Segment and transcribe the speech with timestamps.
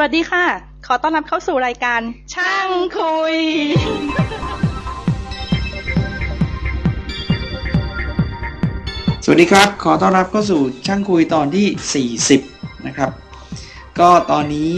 [0.00, 0.46] สวัสดีค่ะ
[0.86, 2.00] ขอต้อนรับเข้าสู่รายการ
[2.34, 3.36] ช่างคุย
[9.24, 12.10] สวัสดีครับ ขอต้อนรับเข้าสู่ช่างคุยตอนที่
[12.44, 13.10] 40 นะครับ
[13.98, 14.72] ก็ตอนนี้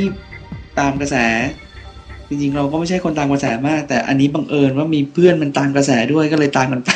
[0.78, 1.17] ตามกระแส
[2.28, 6.90] จริงๆ เราก็ไม่ใช่คนตามกระแสมาก แต่อันนี้บังเอิญว่ามีเพื่อนมันตามกระแสด้วยก็เลยตามกันไป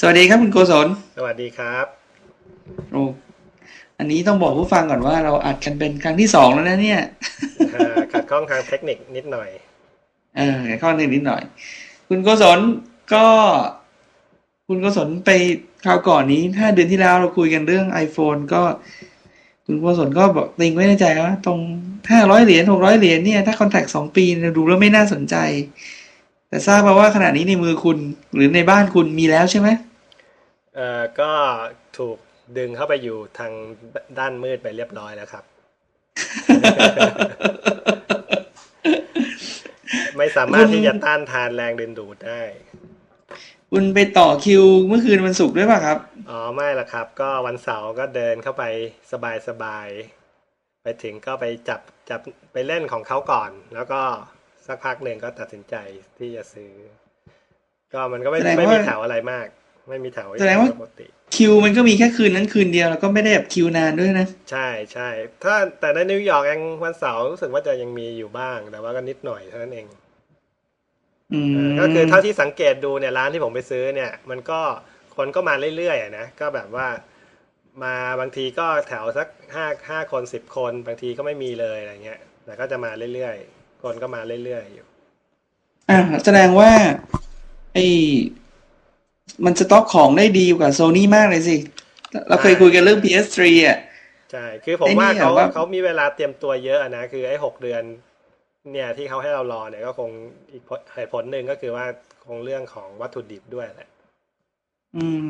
[0.00, 0.86] สวัสดีครับคุณโกศล
[1.16, 1.86] สวัสดีครับ
[2.92, 3.04] โอ้
[4.00, 7.00] อันนี้ต้องบอกผู้ฟังก่อนว่าเราอัดกันเป็นครั้งที่สองแล้วนะเนี่ย
[7.74, 9.48] อ่าขัดข้องทางเทคนิคนิดหน่อย
[10.36, 11.42] เออข้อหนึ่งนิดหน่อย
[12.08, 12.58] คุณโกศล
[13.14, 13.26] ก็
[14.68, 15.30] คุณโกศลไป
[15.84, 18.62] คราวก่อนนี้ห้าเดือนที่แล้วเราคุยกันเรื่อง iPhone ก็
[19.66, 21.58] คุณโกศลก็บอกติงไว้ในใจว่าตรง
[22.10, 25.36] ห้าร้อยเหรียญหกร้อยเหรียญเนี่ยถ้าคอนแทคสองปีเนี่ยดูแล้วไม่น่าสนใจ
[26.48, 27.98] แต่ทราบมาว่าขณะนี้ในมือคุณ
[28.34, 29.68] หรือในบ้านคุณมีแล้วใช่ไหม
[30.74, 31.30] เอ่อก็
[31.98, 32.16] ถูก
[32.58, 33.52] ดึงเข้าไปอยู่ทาง
[34.18, 35.44] ด้านมืดไปเรียบร้อยแล้วครับ
[40.16, 42.42] ไม่สามารถที่จะต้านทานแรงดึงดูดได้
[43.70, 45.98] คุณไปต่อคิวเมื่อคืนวันศุกร์ด้วยป่ะครับ
[46.30, 48.64] อ๋อ ไม่ละครับ ก็วันเสาร์ก็เดินเข้าไป
[49.12, 51.80] สบายสบายๆไปถึงก็ไปจับ
[52.10, 52.20] จับ
[52.52, 54.00] ไปเล่นของเขาก่อน แล้วก็
[54.66, 55.76] สักพักหนึ่งก็ตัดสินใจ
[56.18, 56.72] ที่จะซื้อ
[57.92, 59.46] ก็มันก็ไม่แสดงว่าไม่มีแถวอะไรมาก
[59.88, 65.08] ไม่มีแถวแสดงว่าปกติ คิวมันก็มีแค่คืนนั้นคืนเดียวแล้วก็ไม่ได้แบบคิวนานด้วยนะ ใช่ใช่
[65.42, 69.86] ถ้าแต่ในนิวยอร์กเองวันเสาร์รู้สึกว่าจะยังมีอยู่บ้าง แต่ว่าก็นิดหน่อยเท่านั้นเอง
[71.32, 74.60] อืเอมอก็คือเท่าที่สังเกตดูเนี่ยร้านที่ผมไปซื้อเนี่ย มันก็
[75.16, 76.86] คนก็มาเรื่อยๆอะนะก็แบบว่า
[77.82, 84.86] มาบางทีก็แถวสักห้าห้าคนสิบคนบางทีก็ไม่มีเลยอะไรเงี้ย แต่ก็จะมาเรื่อยๆคนก็มาเรื่อยๆอยู่
[85.88, 86.70] อ่าแสดงว่า
[87.74, 87.86] ไอ้
[89.44, 91.56] มันสต็อกของได้ดีกว่าโซนี่มากเลยสิ
[92.28, 93.78] เราเคยคุยกันเรื่อง PS3 อะ
[94.32, 97.82] ใช่ คือผมไอ้นี่ว่าเขาอะว่าเขามีเวลาเตรียมตัวเยอะอะนะ คือไอ้หกเดือน
[98.72, 100.10] เนี่ยที่เขาให้เรารอเนี่ยก็คง
[100.52, 100.62] อีก
[100.94, 101.86] เหตุผลหนึ่งก็คือว่า
[102.26, 103.88] คงเรื่องของวัตถุดิบด้วยแหละ
[104.96, 105.24] อืม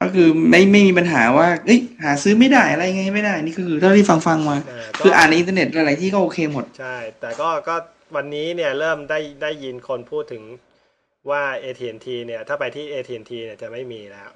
[0.00, 7.76] ก็คือไม่ไม่มีปัญหาว่าเอ้ยหาซื้อไม่ได้อะไรไงไม่ได้ นี่ก็คือเท่าที่ฟังฟังๆมาอ่าก็คืออ่านในอินเทอร์เน็ตอะไรที่ก็โอเคหมด ใช่ แต่ก็ก็
[8.16, 10.42] วันนี้เนี่ยเริ่มได้ได้ยินคนพูดถึง
[11.30, 14.30] ว่า AT&T เนี่ยถ้าไปที่ AT&T เนี่ยจะไม่มีแล้ว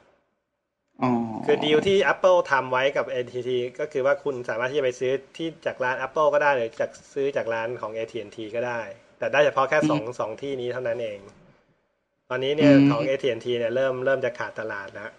[1.03, 1.11] อ๋อ
[1.47, 8.81] คือดีลที่ Apple ทำไว้กับ AT&T ก็คือว่าคุณสามารถที่จะไปซื้อที่จากร้าน Apple ก็ได้หรือจากซื้อจากร้านของ AT&T ก็ได้
[9.19, 11.19] แต่ได้เฉพาะแค่สองสองที่นี้เท่านั้นเอง
[12.29, 15.11] ตอนนี้เนี่ยของ AT&T เนี่ยเริ่มเริ่มจะขาดตลาดแล้ว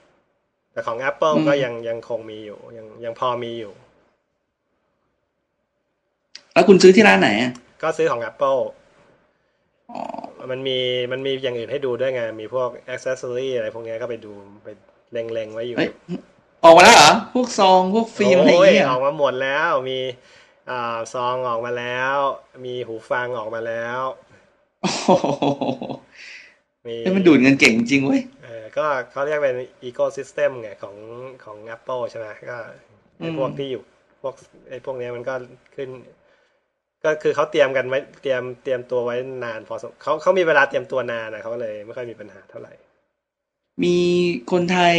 [0.71, 3.73] แต่ของ Apple ก็ยังยังคงมีอยู่ ยังยังพอมีอยู่
[6.53, 7.51] แล้วคุณซื้อที่ร้านไหนอะ
[7.83, 8.82] ก็ซื้อของ Apple อ๋อ
[10.51, 10.77] มันมี
[11.11, 14.33] มันมีอย่างอื่นให้ดูด้วยไง มีพวกอ c เซสซอรี่อะไรพวกเนี้ยก็ไปดู
[14.63, 14.67] ไป
[15.13, 15.89] เล็งๆไว้อยู่เอ้ย
[16.63, 19.99] ออกมาแล้วเหรอ พวกซอง พวกฟิล์มอะไรอย่างโอ้ยเงี้ยออกมาหมดแล้ว มี
[20.69, 22.15] อ่าซองออกมาแล้ว
[22.65, 24.01] มีหูฟังออกมาแล้ว
[24.81, 25.09] โอ้โห
[26.87, 30.95] มีเฮ้ยมันดูดเงินเก่งจริงเว้ยเออก็เขาเรียกเป็นอีโค y ิสเต็มไงของ
[31.43, 32.57] ของ Apple ใช่ไหมก็
[33.17, 33.83] ไอ้อืมพวกที่อยู่
[34.21, 34.33] พวก
[34.69, 35.33] ไอ้พวกเนี้ยมันก็
[35.75, 35.89] ขึ้น
[37.05, 42.73] ก็คือเขาเตรียมกันไว้เตรียมเตรียมตัวไว้นาน พอสมเขาเขามีเวลาเตรียมตัวนานนะเขาเลยไม่ค่อยมีปัญหาเท่าไหร่
[43.83, 43.97] มี
[44.51, 44.95] คนไทย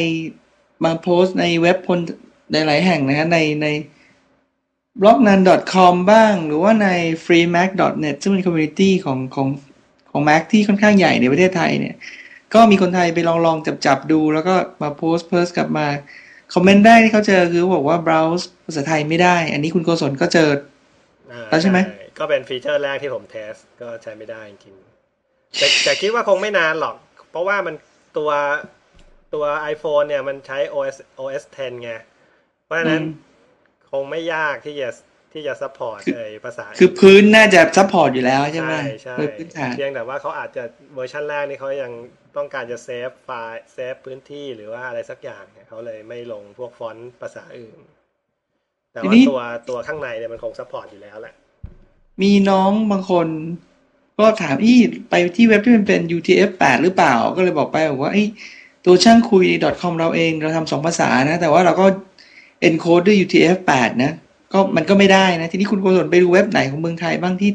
[0.84, 2.00] มาโพสต์ในเว็บคน
[2.52, 3.68] หลายๆแห่งนะฮะในใน
[5.00, 5.40] b l o g n a n
[5.72, 6.88] com บ้าง หรือว่าใน
[7.24, 9.48] freemac.net ซึ่งเป็น community ของของ
[10.10, 11.94] ของ Mac ที่ค่อนข้างใหญ่ในประเทศไทยเนี่ย
[12.54, 15.86] ก็มีคนไทยไปลองลองจับจับดู แล้วก็มาโพสต์เพิร์สกลับมา
[16.54, 20.48] comment ได้ที่เขาเจอคือบอกว่า browse ภาษาไทยไม่ได้ อันนี้คุณโกศลก็เจอ
[21.50, 21.78] แล้วใช่ไหม
[22.18, 26.96] ก็เป็น feature แรกที่ผม test ก็ใช้ไม่ได้จริงๆแต่แต่คิดว่าคงไม่นานหรอก
[27.30, 27.74] เพราะว่ามัน
[28.16, 28.30] ตัว
[29.34, 31.92] ตัว iPhone เนี่ยมันใช้ OS OS 10 ไง
[32.64, 33.32] เพราะฉะนั้นอืม
[33.90, 34.90] คงไม่ยากที่จะ
[35.32, 41.92] ที่จะ support ไอ้ภาษา คือพื้นน่าจะ support อยู่แล้วใช่ไหมใช่ใช่โดยพื้นฐานเพียงแต่ว่าเขาอาจจะเวอร์ชันแรกนี่เขายัง
[42.36, 47.78] ต้องการจะ save ไฟล์ save พื้นที่หรือว่าอะไรสักอย่างเนี่ยเขาเลยไม่ลงพวกฟอนต์ภาษาอื่น
[48.94, 51.34] แต่ทีว่านี้ตัวตัวข้างในเนี่ยมันคง support อยู่แล้วแหละ
[52.22, 53.26] มีน้องบางคน
[54.18, 54.74] ก็ถามอี
[55.10, 58.24] ไปที่เว็บที่มันเป็น UTF-8 หรือเปล่า ก็เลยบอกไปบอกว่าไอ้
[58.86, 59.44] ตัวช่างคุย
[59.80, 61.86] .com เราเองเราทำสองภาษานะ แต่ว่าเราก็
[62.68, 64.12] encode ด้วย UTF-8 นะ
[64.52, 67.50] ก็มันก็ไม่ได้นะ ทีนี้คุณโกศลไปดูเว็บไหนของเมืองไทยบ้างที่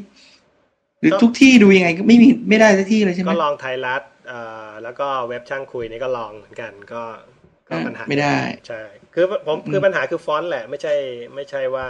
[1.02, 7.04] หรือก็ทุกที่ดูยังไงก็ไม่มีไม่ได้สักที่เลยใช่ไหมก็ลองไทยรัฐเอ่อแล้วก็เว็บช่างคุยนี่ก็ลองเหมือนกันก็
[7.70, 8.38] ก็อะปัญหาไม่ได้
[8.68, 8.82] ใช่
[9.14, 10.94] คือผมอืมคือปัญหาคือฟอนต์แหละ ไม่ใช่
[11.36, 11.86] ไม่ใช่ว่า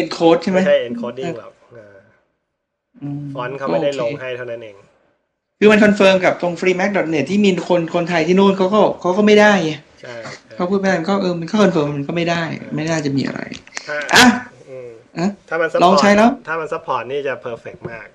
[0.00, 1.96] encode ใช่ไหมไม่ใช่ encoding หรอกอ่า
[3.22, 4.76] มฟอนต์เขาไม่ได้ลงโอเคให้เท่านั้นเอง
[5.58, 12.42] คือมัน confirm กับตรง freemac.net ที่มีคนคนไทยที่นู่นเขาก็เขาก็ไม่ได้ไงใช่ใช่เขาพูดไม่ได้มันก็เออมันก็ confirm มันก็ไม่ได้
[12.74, 13.40] ไม่น่าจะมีอะไร
[13.88, 14.26] ถ้าอะ
[14.68, 14.88] อืม
[15.18, 18.06] อะถ้ามัน support ลองใช้แล้ว ถ้ามัน support นี่จะ perfect มาก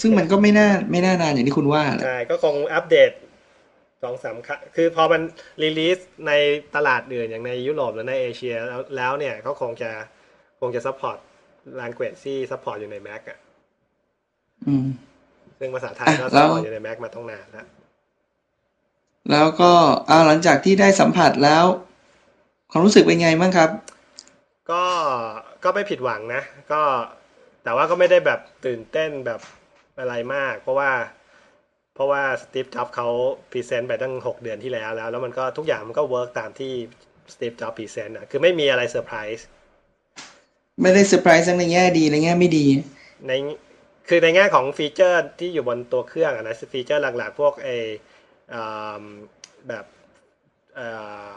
[0.00, 3.10] ซึ่งมันก็ไม่น่าไม่น่านานอย่างที่คุณว่าแหละใช่ก็คงอัปเดต
[4.02, 5.20] สองสามครั้งคือพอมัน
[5.62, 6.32] release ใน
[6.74, 9.90] ตลาดอื่นอย่างในยุโรปหรือในเอเชียแล้วแล้วเนี่ยเขาคงจะ
[10.60, 11.18] คงจะ support
[11.80, 13.38] language ที่ support อยู่ใน Mac อะ
[14.68, 14.86] อืม
[15.58, 17.66] ซึ่งภาษาไทยก็อะแล้ว support อยู่ใน Mac มาต้องนานแล้ว
[19.30, 19.72] แล้วก็
[20.08, 21.64] อ่าหลังจากที่ได้สัมผัสแล้ว
[22.70, 23.70] ความรู้สึกเป็นไงบ้างครับ
[24.70, 24.84] ก็
[25.64, 26.82] ก็ไม่ผิดหวังนะ ก็
[27.64, 29.40] แต่ว่าก็ไม่ได้แบบตื่นเต้นแบบ
[29.98, 30.90] อะไรมาก เพราะว่า
[31.96, 33.08] เพราะว่าสตีฟจ็อบเขา
[33.50, 36.72] present ไปตั้งหกเดือนที่แล้วแล้ว แล้วมันก็ทุกอย่างมันก็ work ตามที่
[37.34, 39.46] สตีฟจ็อบ present อะคือไม่มีอะไรเซอร์ไพรส์
[40.80, 42.66] ไม่ไม่ได้เซอร์ไพรส์ทั้งในแง่ดีในแง่ไม่ดี
[43.26, 43.32] ใน
[44.08, 47.68] คือในแง่ของ feature ที่อยู่บนตัวเครื่องอะนะ feature หลักๆ พวกไอ
[48.54, 49.02] อ่า
[49.68, 49.84] แบบ
[50.76, 50.88] เอ่
[51.34, 51.36] อ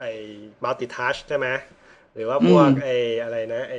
[0.00, 0.04] ไอ
[0.64, 1.48] multi-touch ใช่ไหม
[2.14, 2.88] หรือว่าพวกอืมไอ
[3.22, 3.76] อะไรนะไอ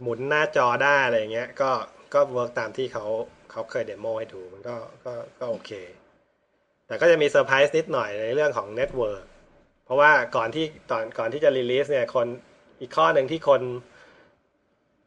[0.00, 1.70] หมุนหน้าจอได้อะไรอย่างเงี้ย ก็
[2.14, 3.06] ก็ work ตามที่เขา
[3.54, 5.70] เขาเคย demo ให้ดูมันก็ก็ก็โอเค
[6.86, 9.24] แต่ก็จะมีเซอร์ไพรส์นิดหน่อยในเรื่องของ network
[9.84, 12.26] เพราะว่าก่อนที่ตอนก่อนที่จะ release เนี่ยคน
[12.80, 13.62] อีกข้อหนึ่งที่คน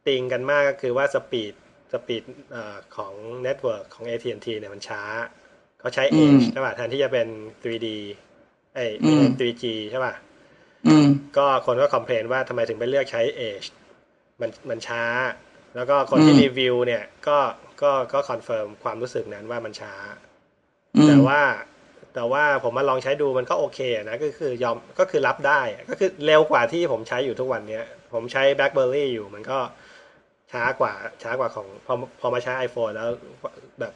[0.06, 1.54] ติงกันมากก็คือว่า speed
[1.92, 2.22] speed
[2.96, 3.12] ของ
[3.42, 5.02] network ของ AT&T เนี่ยมันช้า
[5.80, 7.28] เขาใช้อืม Edge ใช่ป่ะแทนที่จะเป็น
[7.62, 7.88] 3D
[8.74, 10.14] เอ้ยอืม 3G ใช่ป่ะ
[10.86, 11.06] อืม
[11.36, 13.66] ก็คนก็ complain ว่าทำไมถึงไปเลือกใช้ Edge
[14.40, 15.04] มันมันช้า
[15.76, 17.38] แล้วก็คนที่อืมรีวิวเนี่ยก็
[17.82, 19.94] ก็ก็ confirm ความรู้สึกนั้นว่ามันช้า
[20.96, 21.40] อืมแต่ว่า
[22.14, 27.84] แต่ว่าผมมาลองใช้ดูมันก็โอเคนะก็คือยอมก็คือรับได้อะก็คือเร็วกว่าที่ผมใช้อยู่ทุกวันเนี้ย
[28.14, 29.58] ผมใช้ BlackBerry อยู่มันก็
[30.52, 30.92] ช้ากว่า
[31.22, 33.08] ช้ากว่าของพอพอมาใช้ iPhone แล้ว
[33.80, 33.92] แบบ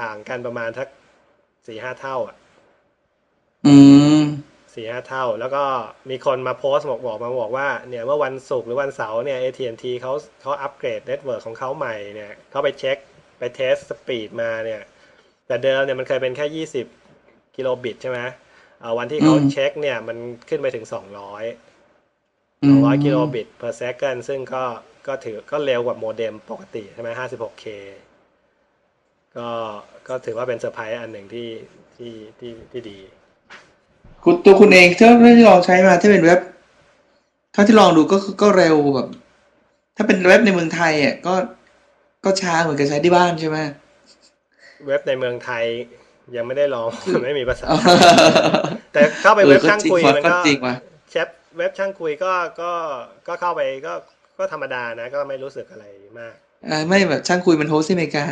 [0.00, 0.88] ต่างกันประมาณสัก
[1.66, 2.36] สี่ห้าเท่า อะ
[3.66, 3.76] อื
[4.18, 4.22] ม
[4.74, 5.64] สี่ห้าเท่า แล้วก็
[6.10, 12.98] มีคนมาโพสต์บอกบอกมาบอกว่า เนี่ยเมื่อวันศุกร์หรือวันเสาร์เนี่ย AT&T เขาเขาอัปเกรด network ของเขาใหม่เนี่ยเขาไปเช็ค
[13.38, 14.82] ไป test speed มาเนี่ย
[15.46, 16.86] แต่เดิมเนี่ยมันเคยเป็นแค่ยี่สิบ
[17.56, 18.20] กิโลบิตใช่ไหม
[18.80, 20.16] เอ่อวันที่เขาอืมเช็คเนี่ยมัน
[20.48, 21.44] ขึ้นไปถึงสองร้อย
[22.62, 24.64] อืมสองร้อยกิโลบิต per second ซึ่งก็
[25.06, 27.66] ก็ถือก็เร็วกว่าโมเด็มปกติใช่ไหมห้าสิบหก K
[29.36, 29.48] ก็
[30.08, 31.48] ก็ถือว่าเป็นเซอร์ไพรส์อันหนึ่งที่
[31.96, 32.98] ที่ที่ที่ดี
[34.24, 36.40] คุณตัวคุณเองเท่าที่ลองใช้มาที่เป็นเว็บ
[37.52, 39.08] เท่าที่ลองดูก็คือก็เร็วแบบ
[39.96, 41.34] ถ้าเป็นเว็บในเมืองไทยอะก็
[42.26, 43.58] ก็ช้าเหมือนกับใช้ที่บ้านใช่ไหม
[44.86, 45.64] เว็บในเมืองไทย
[46.36, 46.88] ยังไม่ได้ลอง
[47.24, 47.78] ไม่มีภาษาอ๋อ
[48.92, 50.74] แต่เข้าไปเว็บช่างคุยเออมันก็ก็จริงว่ะ
[51.10, 51.28] แชท
[51.58, 52.72] เว็บช่างคุยก็ก็
[53.28, 53.92] ก็เข้าไปก็
[54.38, 55.84] ก็ธรรมดานะ ก็ไม่รู้สึกอะไร
[56.20, 56.34] มาก
[56.68, 58.24] อ่าไม่แบบช่างคุยมัน host ที่อเมริกา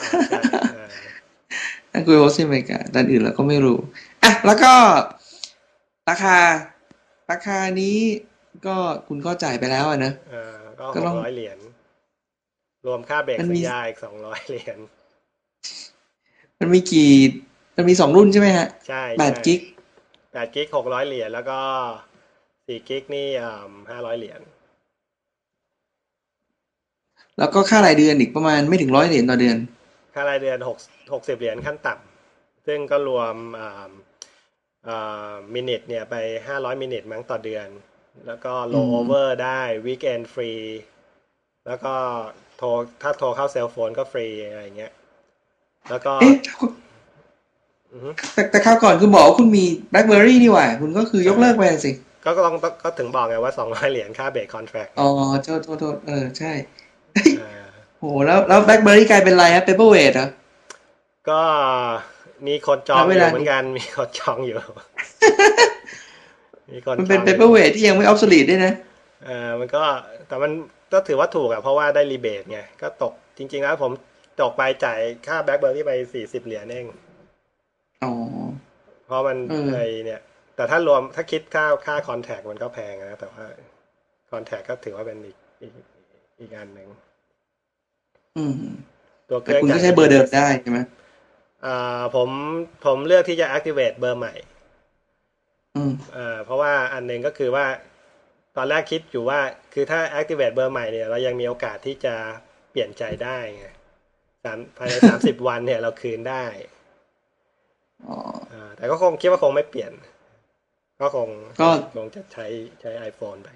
[0.00, 0.40] อ่าใช่
[0.74, 0.88] เออ
[1.92, 3.78] ช่างคุย host ที่อเมริกาด้านอื่นเราก็ไม่รู้
[4.22, 4.72] อะแล้วก็
[6.10, 6.36] ราคา
[7.30, 7.96] ราคานี้
[8.66, 8.76] ก็
[9.08, 11.58] คุณก็จ่ายไปแล้วอะนะเออก็ก็หต้กองร้อยเหรียญ
[12.86, 14.78] รวมค่าเบรกมันสัมีญญาอีกสองร้อยเหรียญ
[16.60, 17.12] มันมีกี่
[17.76, 19.60] มันมีสองรุ่นใช่ไหมฮะ ใช่แปดกิก
[20.32, 21.60] แปดกิกหกร้อยเหรียญแล้วก็
[22.66, 23.28] สี่กิกนี่
[23.90, 24.40] ห้าร้อยเหรียญ
[27.38, 29.56] แล้วก็ค่ารายเดือนอีกประมาณไม่ถึงร้อยเหรียญต่อเดือน
[30.14, 30.78] ค่ารายเดือนหก
[31.12, 33.34] หกสิบเหรียญขั้นต่ำซึ่งก็รวม
[35.54, 36.14] minute เนี่ยไป
[36.46, 37.68] ห้าร้อย minute มั้งต่อเดือน
[38.26, 40.52] แล้วก็โลอืม over ได้ weekend ฟรี
[41.66, 41.94] แล้วก็
[42.62, 42.68] โทร
[43.02, 44.92] ถ้าโทรเข้า cell phone ก็ฟรีอะไรอย่างเงี้ย
[45.90, 46.34] แล้วก็เอ๊ะ
[47.92, 51.92] อือฮึแต่แต่คราวก่อนคุณบอกว่าคุณมี BlackBerry นี่หว่า คุณก็คือยกเลิกไปสิ
[52.24, 55.08] ก็ก็ต้องก็ถึงบอกไงว่าสองร้อยเหรียญค่า break contractอ๋อ
[55.44, 56.52] โทษโทษโทษเออ ใช่
[57.98, 60.28] โหแล้วแล้ว BlackBerry กลายเป็นอะไรฮะ Paperweight เหรอ
[61.30, 61.40] ก็
[62.46, 64.56] มีคนจองแล้วอเวยู่ลาเหมือนกันมีคนจองอยู่
[66.72, 68.72] มีคนมันเป็นจองอยู่ Paperweight ที่ยังไม่ obsolete ด้วยนะ
[69.26, 69.82] เออมันก็
[70.28, 70.52] แต่มัน
[70.92, 73.92] ก็ถือว่าถูกอะเพราะว่าได้รีเบทไง ก็ตกจริง ๆ แล้วผม
[74.40, 76.86] ตกไปจ่ายค่าแบล็คเบอร์รี่ไปสี่สิบเหรียญเอง
[78.02, 78.10] อ๋อ
[79.06, 80.20] เพราะมันเออไอเนี่ย
[80.56, 83.44] แต่ถ้ารวมถ้าคิดค่าค่าคอนแทคมันก็แพงนะ แต่ว่า
[84.30, 85.72] คอนแทคก็ถือว่าเป็นอีกอีก
[86.40, 86.88] อีกอันหนึ่ง
[88.36, 88.52] อืม
[89.28, 90.78] ตัวเคแต่รื่องคุณก็ใช้เบอร์เดิมได้ใช่ไหม
[91.66, 92.30] อ่าผม
[92.84, 94.34] ผมเลือกที่จะ activate เบอร์ใหม่
[95.74, 97.66] อืมอ่าเพราะว่าอันหนึ่งก็คือว่า
[98.56, 99.40] ตอนแรกคิดอยู่ว่า
[99.72, 102.14] คือถ้า activate เบอร์ใหม่เนี่ย เรายังมีโอกาสที่จะ
[102.70, 103.66] เปลี่ยนใจได้ไง
[104.44, 106.44] สามภายในสามสิบวันเนี่ยเราคืนได้
[108.06, 108.16] อ๋อ
[108.52, 109.92] อ่าแต่ก็คงคิดว่าคงไม่เปลี่ยน
[111.00, 111.28] ก็คง
[111.60, 112.46] ก็คงจะใช้
[112.80, 113.48] ใช้ iPhone ไป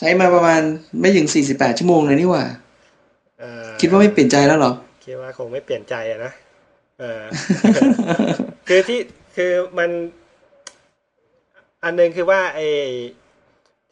[0.00, 0.60] ใช้มาประมาณ
[1.00, 2.44] ไม่ถึง48ชั่วโมงเลยนี่หว่า
[3.42, 4.72] อ่คิดว่าไม่เปลี่ยนใจแล้วเหรอ
[5.04, 6.32] คิดว่าคงไม่เปลี่ยนใจอะนะ
[7.00, 7.22] เออ
[8.68, 9.00] คือที่
[9.36, 9.90] คือมัน
[11.84, 12.60] อันหนึ่งคือว่าไอ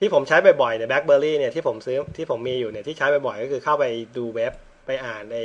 [0.00, 3.84] ที่ผมใช้บ่อยๆใน BlackBerry เนี่ยที่ผมซื้อที่ผมมีอยู่เนี่ยที่ใช้บ่อยๆก็คือเข้าไป
[4.16, 4.52] ดูเว็บ
[4.86, 5.38] ไปอ่านใน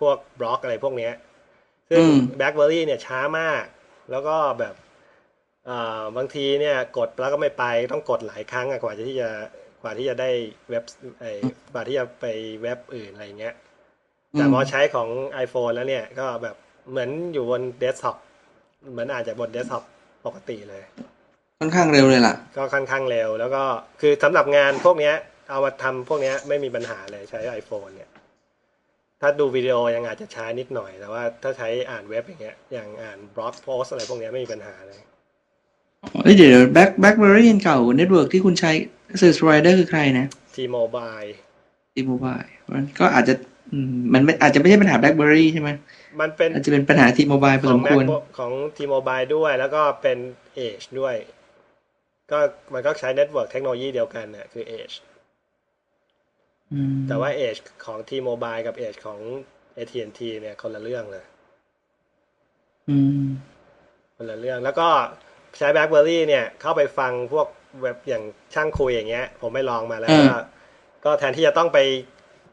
[0.00, 1.12] พวกบล็อกอะไรพวกเนี้ย
[1.90, 3.64] ซึ่งอืม BlackBerry เนี่ยช้ามาก
[4.10, 4.74] แล้วก็แบบ
[5.68, 9.30] อ่าบางทีเนี่ยกดแล้วก็ไม่ไปต้องกดหลายครั้งอะกว่าที่จะ
[9.82, 10.30] กว่าที่จะได้
[10.70, 10.84] เว็บ
[11.20, 11.32] ไอ้
[11.72, 12.26] กว่าที่จะไป
[12.62, 13.54] เว็บอื่นอะไรเงี้ย
[14.32, 15.08] แต่พอใช้ของ
[15.44, 16.56] iPhone แล้วเนี่ยก็แบบ
[16.90, 18.16] เหมือนอยู่บนเดสก์ท็อป
[18.90, 19.84] เหมือนอ่านจากบนเดสก์ท็อป
[20.26, 20.82] ปกติเลย
[21.62, 23.64] ค่อนข้างเร็วเลยล่ะ ก็ค่อนข้างเร็ว แล้วก็
[24.00, 25.14] คือสำหรับงานพวกเนี้ย
[25.50, 28.10] เอามาทำพวกเนี้ยไม่มีปัญหาเลยใช้ iPhone เนี่ย
[29.20, 35.00] ถ้าดูวิดีโอยังอาจจะช้านิดหน่อย แต่ว่าถ้าใช้อ่านเว็บอย่างเงี้ย อย่างอ่านบล็อกโพสอะไรพวกเนี้ยไม่มีปัญหาเลย
[36.22, 38.70] เอ้ยเดี๋ยวแบ็คแบ็คเบอรี่เก่าเน็ตเวิร์กที่คุณใช้
[39.22, 41.30] สื่อสไลเดอร์คือใครนะ T-Mobile
[41.94, 42.40] ทีโมบาย
[42.72, 43.34] มันก็อาจจะ
[43.72, 45.70] อืมมันไม่อาจจะไม่ใช่ปัญหาแบ็คเบอรี่ใช่ไหม
[46.20, 48.04] มันเป็นอาจจะเป็นปัญหาทีโมบายพอขสองมแมควร
[48.38, 50.18] ของ T-Mobile ด้วยแล้วก็เป็น
[50.66, 51.14] Edge ด้วย
[52.32, 52.40] ก็
[52.74, 54.96] มันก็ใช้ network technology เดียวกันน่ะคือ Edge
[56.72, 59.18] อืมแต่ว่า Edge ของ T-Mobile กับ Edge ของ
[59.76, 61.24] AT&T เนี่ยคนละเรื่องเลย
[62.90, 63.24] อืม
[64.16, 64.88] คนละเรื่อง แล้วก็
[65.58, 67.48] ใช้ BlackBerry เนี่ย เข้าไปฟังพวก
[67.80, 68.24] เว็บอย่าง
[68.54, 70.38] ช่างคุยอย่างเงี้ย ผมไปลองมาแล้วอ่าก็
[71.04, 71.78] ก็แทนที่จะต้องไป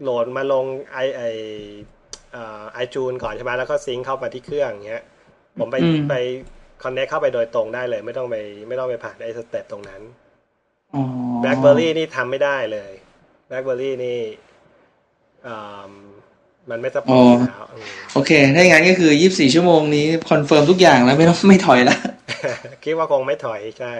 [0.01, 1.21] โหลดมาลงไอไอ
[2.73, 5.03] ไอจูนก่อนใช่ไหมแล้วก็ sync เข้ามาที่เครื่องอย่างเงี้ย
[5.59, 5.77] ผมไป
[6.09, 6.13] ไป
[6.83, 8.35] connect เข้าไปโดยตรงได้เลย ไม่ต้องไป
[8.67, 10.01] ไม่ต้องไปผ่านไอ้ step ตรงนั้น
[10.93, 11.03] อ๋อ
[11.43, 12.91] BlackBerry นี่ทำไม่ได้เลย
[13.49, 14.19] BlackBerry นี่
[15.47, 15.91] อ่า
[16.69, 21.97] มันไม่ support อยู่แล้วอืมโอเค ถ้าอย่างนั้นก็คือยี่สิบสี่ชั่วโมงนี้ confirm ทุกอย่างแล้วไม่ต้องไม่ถอยละ
[22.83, 23.93] คิดว่าคงไม่ถอยใช่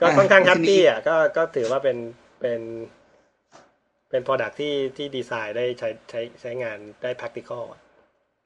[0.00, 1.96] ก็อ่าค่อนข้างแฮปทีนี้ปี้อะก็ก็ถือว่าเป็น
[2.40, 2.60] เป็น
[4.10, 7.81] เป็น product ที่ที่ดีไซน์ได้ใช้ใช้ใช้งานได้ practical อะ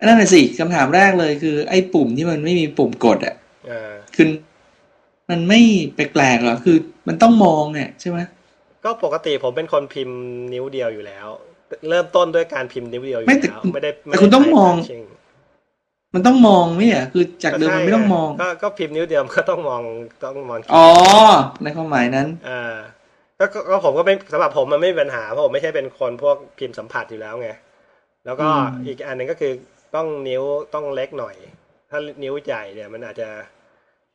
[0.05, 3.35] นั่นแหละสิคำถามแรกเลยคือ ไอ้ปุ่มที่มันไม่มีปุ่มกดอะ
[3.71, 4.27] อ่าคือ
[5.31, 5.61] มันไม่
[5.95, 6.77] แปลกๆหรอคือ
[7.09, 8.19] มันต้องมองเนี่ยใช่ไหม
[8.85, 10.19] ก็ปกติผมเป็นคนพิมพ์
[10.53, 11.27] นิ้วเดียวอยู่แล้ว
[11.89, 15.05] เริ่มต้นด้วยการพิมพ์นิ้วเดียวอยู่ไม่แต่แล้วไม่ได้แต่คุณต้องมองไได้ touching
[16.15, 19.83] มันต้องมองไม่อะคือจากเดิมมันไม่ต้องมอง ก็ก็พิมพ์นิ้วเดียวมันก็ต้องมอง
[20.25, 20.87] ต้องมองอ๋อ
[21.63, 22.75] ในความหมายนั้นอ่า
[23.39, 27.51] ก็ก็ก็ผมก็ไม่สำหรับผมมันไม่มีปัญหาเพราะผมไม่ใช่เป็นคนพวกพิมพ์สัมผัสอยู่แล้วไง
[28.25, 29.53] แล้วก็อืมอีกอันหนึ่งก็คือ
[29.97, 30.43] ต้องนิ้ว
[30.75, 31.37] ต้องเล็กหน่อย
[31.91, 33.29] ถ้านิ้วใหญ่เนี่ย มันอาจจะ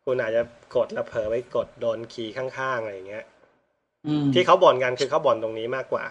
[0.05, 0.41] คุณอาจจะ
[0.75, 3.25] กดแล้วเผลอไปกดโดนคีย์ข้างๆอะไรอย่างเงี้ย
[4.07, 6.05] อืมที่เขาบ่นกันคือเขาบ่นตรงนี้มากกว่า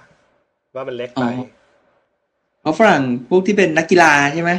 [0.75, 1.47] ว่ามันเล็กไปอ๋อ
[2.61, 4.53] เพราะฝรั่งพวกที่เป็นนักกีฬาใช่ไหม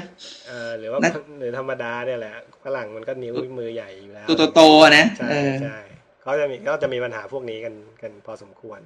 [0.48, 5.78] เออหรือว่านักหรือธรรมดาเนี่ยแหละฝรั่งมันก็นิ้วมือใหญ่อยู่แล้ว ตัวโตๆอะนะใช่เออใช่
[6.22, 8.80] เขาจะมีก็จะมีปัญหาพวกนี้กันกันพอสมควร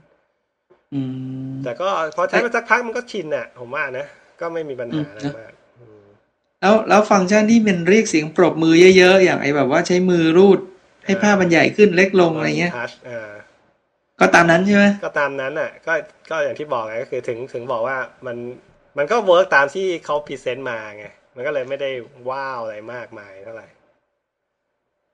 [0.94, 1.02] อื
[1.50, 4.06] มแต่ก็พอใช้มาสักพักมันก็ชินอะ ผมว่านะ
[4.42, 5.65] ก็ไม่มีปัญหาอะไรอืมมากอืม
[6.66, 10.60] แล้วแล้วฟังก์ชันที่เป็นเรียกเสียงปรบมือเยอะๆ อย่างไอ้แบบว่าใช้มือรูด
[11.06, 13.32] ให้ภาพมันใหญ่ขึ้นเล็กลงอะไรเงี้ย touch อ่า
[14.20, 15.94] ก็ตามนั้นใช่ไหมก็ตามนั้นอะ ก็
[16.30, 18.38] ก็อย่างที่บอกไงก็คือถึงถึงบอกว่ามัน
[18.98, 21.06] มันก็ work ตามที่เขา present มาไง
[21.36, 21.90] มันก็เลยไม่ได้
[22.30, 23.68] wow อะไรมากมายเท่าไหร่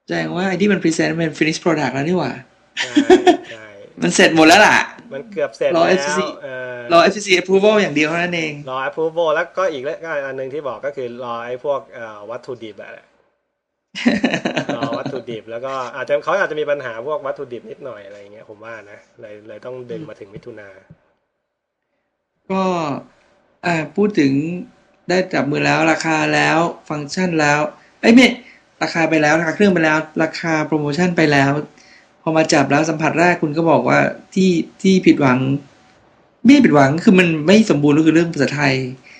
[0.06, 2.32] แสดงว่าไอ้ที่มัน present เป็น finish product แล้วนี่หว่า
[2.84, 2.96] ใช่
[3.52, 3.66] ใช่
[4.04, 4.78] มันเสร็จหมดแล้วล่ะ
[5.14, 13.06] มันเกือบเสร็จรอแล้ว FCC เออรอ FCC approval อย่างเดียวเท่านั้นเอง รอ approval แล้วก็อีกแล้วก็อันหนึ่งที่บอกก็คือรอไอ้พวกเอ่อวัตถุดิบอะแหละ
[14.78, 20.70] รอวัตถุดิบแล้วก็อาจจะเขาอาจจะมีปัญหาพวกวัตถุดิบนิดหน่อยอะไรอย่างเงี้ยผมว่านะเลยเลยต้องดึงมาถึงมิถุนา
[22.52, 22.64] ก็
[23.66, 24.34] อ่าพูดถึง
[25.10, 26.58] ได้จับมือแล้วราคาแล้ว
[26.90, 27.60] ฟังก์ชันแล้ว
[28.02, 28.28] ไอ้ยไม่
[28.84, 31.52] ราคาไปแล้วราคาเครื่องไปแล้ว ราคาโปรโมชั่นไปแล้ว
[32.22, 34.00] พอมาจับแล้วสัมผัสแรกคุณก็บอกว่า
[34.36, 34.52] ที่
[34.82, 35.38] ที่ผิดหวัง
[36.46, 38.76] ไม่ผิดหวังคือมันไม่สมบูรณ์ก็คือเรื่องภาษาไทย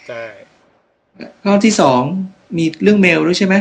[0.08, 0.24] ใช่
[1.44, 2.02] ข้อที่สอง
[2.58, 3.56] มีเรื่องเมลด้วยใช่ไหม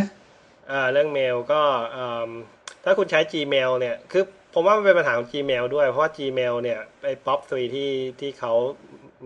[0.70, 2.30] อ่าเรื่องเมลก็เอิ่ม
[2.84, 8.52] ถ้าคุณใช้ Gmail เนี่ยคือผมว่ามันเป็นปัญหาของ Gmail ด้วย เพราะว่า Gmail เนี่ยไอ้ POP 3ที่ที่เขา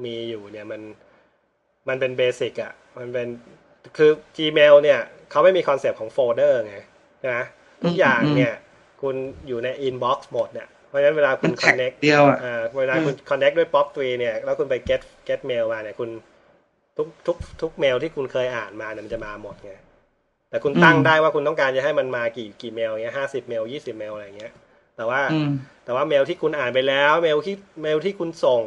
[0.04, 0.80] มีอยู่เนี่ยมัน
[1.88, 3.28] มันเป็น basic อะมันเป็น
[3.96, 6.76] คือ Gmail เนี่ยเขาไม่มี concept ของโฟลเดอร์ไง
[7.30, 7.42] นะ
[7.82, 8.54] ทุกอย่างเนี่ย
[9.04, 9.16] คุณ
[9.48, 16.10] อยู่ใน inbox หมดเนี่ยเพราะฉะนั้นเวลาคุมัณน tag connect เดียวอะอ่าเวลาคุณ connect ด้วย POP 3เนี่ยแล้วคุณไป get get mail มาเนี่ยคุณ
[16.96, 19.72] ทุกทุกทุกเมลที่คุณเคยอ่านมาเนี่ยมันจะมาหมดไง
[20.50, 24.52] แต่คุณตั้งอืมได้ว่าคุณต้องการจะให้มันมากี่กี่เมลเงี้ยห้าสิบเมลยี่สิบเมลอะไรเงี้ย
[24.96, 25.50] แต่ว่าอืม
[25.84, 28.62] แต่ว่าเมลที่คุณอ่านไปแล้ว เมลที่เมลที่คุณส่ง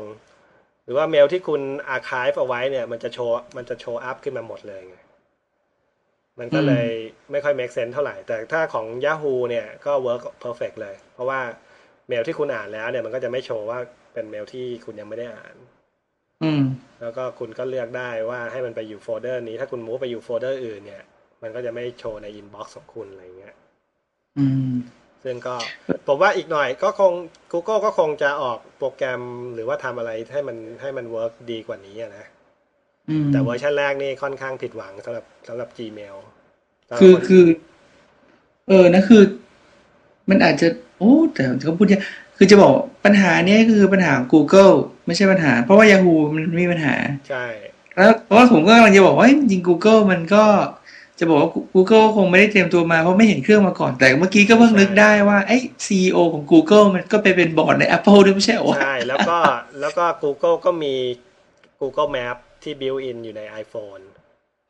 [0.83, 4.97] หรือว่าเมลที่คุณอาร์คายเอาไว้เนี่ย มันจะโชว์มันจะ show up ขึ้นมาหมดเลยไง
[6.39, 6.87] มันก็เลย
[7.31, 11.39] ไม่ค่อย make sense เท่าไหร่ แต่ถ้าของ Yahoo เนี่ยก็ work perfect เลย เพราะว่า
[12.07, 13.79] เมลที่คุณอ่านแล้วเนี่ยมันก็จะไม่โชว์ว่า
[14.13, 15.55] เป็นเมลที่คุณยังไม่ได้อ่าน
[16.43, 16.63] อืม
[17.01, 21.03] แล้วก็คุณก็เลือกได้ว่าให้มันไปอยู่โฟลเดอร์นี้ ถ้าคุณ move ไปอยู่โฟลเดอร์อื่นเนี่ย
[21.41, 23.55] มันก็จะไม่โชว์ใน inbox ของคุณอะไรเงี้ย
[24.37, 24.71] อืม
[25.23, 25.55] ซึ่งก็
[26.07, 27.13] ผมว่าอีกหน่อยก็คง
[27.51, 29.21] Google ก็คงจะออกโปรแกรม
[29.53, 32.36] หรือว่าทำอะไรให้มันให้มัน work ดีกว่านี้อะนะอืม
[33.33, 36.15] แต่เวอร์ชันแรกนี่ค่อนข้างผิดหวังสำหรับสำหรับ Gmail
[36.89, 37.43] สำหรับคือนคือ
[38.67, 39.21] เออนะคือ
[40.29, 40.67] มันอาจจะ
[40.99, 42.03] โอ้แต่เขาพูดเนี่ย
[42.37, 42.73] คือจะบอก
[43.05, 44.73] ปัญหาเนี้ยคือปัญหาของ Google
[45.05, 46.95] ไม่ใช่ปัญหา เพราะว่า Yahoo มันไม่มีปัญหา
[47.29, 47.45] ใช่
[47.95, 50.45] แล้วเพราะว่าผมก็กำลังจะบอกว่าเฮ้ยจริง Google มันก็
[51.19, 59.37] จะบอกว่า Google คงไม่ได้เตรียมตัวมาเพราะไม่เห็นเครื่องมาก่อน แต่เมื่อกี้ก็เพิ่งนึกได้ว่าไอ้ CEO ของ Google มันก็ไปเป็นบอร์ดใน Apple ด้วยไม่ใช่เหรอวะใช่ แล้วก็
[59.79, 60.93] แล้วก็ Google ก็มี
[61.79, 64.03] Google Map ที่ built in อยู่ใน iPhone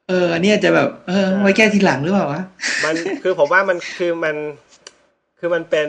[0.09, 2.43] เอออันนี้อาจจะแบบ เออไว้แก้ทีหลังหรือเปล่าวะ
[2.85, 4.35] มันคือผมว่ามันคือมัน
[5.39, 5.87] คือมันเป็น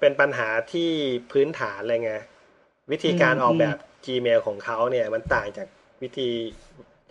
[0.00, 0.90] เป็นปัญหาที่
[1.32, 2.12] พื้นฐานเลยไง
[2.92, 3.76] วิธีการอืมออกแบบ
[4.06, 5.68] Gmail ของเขาเนี่ย มันต่างจาก
[6.02, 6.30] วิธี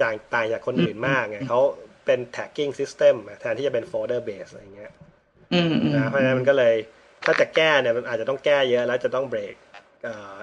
[0.02, 1.60] ต่างต่างจากคนอื่นมากไงเขา
[2.06, 4.92] เป็น tagging system อะแทนที่จะเป็น folder base อะไรเงี้ย
[5.54, 6.76] อืมอืมนะเพราะฉะนั้นมันก็เลย
[7.26, 9.56] ถ้าจะแก้เนี่ยมันอาจจะต้องแก้เยอะแล้วจะต้องเบรก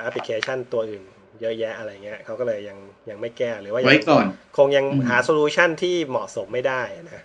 [0.00, 1.04] แอปพลิเคชันตัวอื่น
[1.40, 2.78] เยอะแยะอะไรเงี้ยเขาก็เลยยัง
[3.10, 4.24] ยังไม่แก้หรือว่ายังไว้ก่อน
[4.56, 7.22] คงยังอืมหา solution ที่เหมาะสมไม่ได้นะ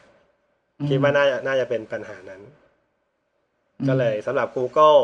[0.90, 2.42] คิดว่าน่าจะน่าจะเป็นปัญหานั้น
[3.88, 5.00] ก็เลยสำหรับ Google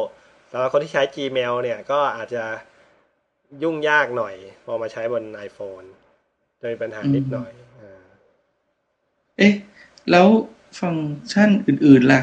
[0.52, 2.44] สำหรับคนที่ใช้ Gmail เนี่ยก็อาจจะ
[3.64, 4.36] ยุ่งยากหน่อย
[4.66, 5.86] พอมาใช้บน iPhone
[6.62, 8.02] จะมีปัญหานิดหน่อยอ่า
[9.38, 9.54] เอ๊ะ
[10.12, 10.28] แล้ว
[10.80, 12.22] ฟังก์ชันอื่น ๆ ล่ะ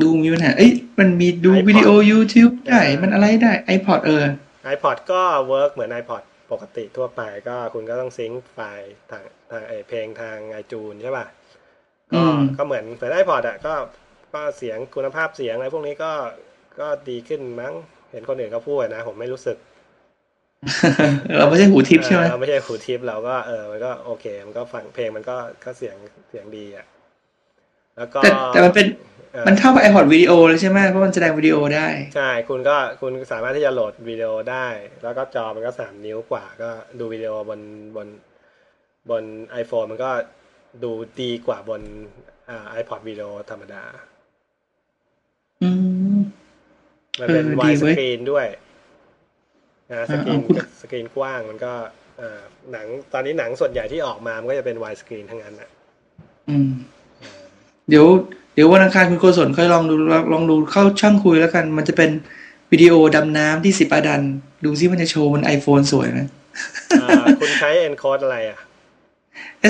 [0.00, 4.24] ดูมีปัญหา เอ้ยมันมีดู iPod วิดีโอ YouTube ได้อ่ามัมันอะไรได้ iPod เออ
[4.74, 11.26] iPod ก็เวิร์กเหมือน iPod ปกติทั่วไปก็คุณก็ต้องซิงค์ไฟล์ทางทางเอ่อเพลงทาง iTunes ใช่ป่ะ
[12.12, 13.74] อืก็มก็เหมือนเหมือน iPod อะก็
[14.34, 16.12] ก็เสียงคุณภาพเสียงอะไรพวกนี้ก็
[16.80, 17.74] ก็ดีขึ้นมั้ง
[18.12, 19.56] เห็นคนอื่นเขาพูดนะ ผมไม่รู้สึก
[21.38, 25.96] เราไม่ใช่หูทิพย์ใช่ไหมเออเราไม่ใช่หูทิพย์เราก็เออมันก็โอเค มันก็ฟังเพลงมันก็ก็เสียง
[26.28, 26.86] เสียงดีอะ
[27.96, 29.11] แล้วก็แต่แต่มันเป็นเออ
[29.46, 31.86] มันเท่ากับ iPod วิดีโอเลยใช่ไหมเพราะมันแสดงวิดีโอได้
[32.16, 34.66] ใช่ คุณก็คุณสามารถที่จะโหลดวิดีโอได้
[35.02, 37.60] แล้วก็จอมันก็สามนิ้วกว่า ก็ดูวิดีโอบน
[37.96, 38.08] บน
[39.10, 39.22] บน
[39.62, 40.10] iPhone มันก็
[40.84, 41.82] ดูดีกว่าบน
[42.48, 43.84] อ่า iPod วิดีโอธรรมดา
[45.62, 45.70] อื
[46.16, 46.18] ม
[47.20, 48.46] มันเป็นเออวาดียสเว้ยกรีนด้วย
[49.90, 51.72] นะสกรีนอ่าคุณสกรีนกว้างมันก็
[52.20, 52.42] อ่า
[52.72, 55.70] หนังตอนนี้หนังส่วนใหญ่ที่ออกมา มันก็จะเป็นวายสกรีนทั้งนั้นอะ
[56.48, 56.70] อืม
[57.88, 58.06] เดี๋ยว
[58.54, 62.10] เดี๋ยววันอังคารคุณโกศลค่อยลองดูลองลองดูเข้าช่างคุยแล้วกัน มันจะเป็น
[62.72, 64.22] วิดีโอดำน้ำที่สิบอดัน
[64.64, 66.20] ดูซิมันจะโชว์บน iPhone สวยไหม
[67.02, 68.58] อ่าคุณใช้ encode อะไรอะ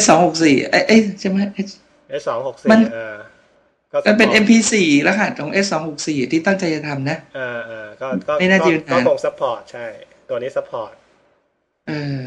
[0.00, 1.38] S สองหกสี่เอ้ยใช่ไหม
[2.20, 3.16] S สองหกมัสี่นเออ
[3.92, 4.74] ก็มันเป็น support MP4
[5.08, 9.86] รหัสของ S สองหกสี่ที่ตั้งใจจะทำนะเออเออก็ก็ไม่น่าจะก็มีปัญหาก็คง support ใช่
[10.28, 10.92] ตัวนี้ support
[11.88, 12.20] เออ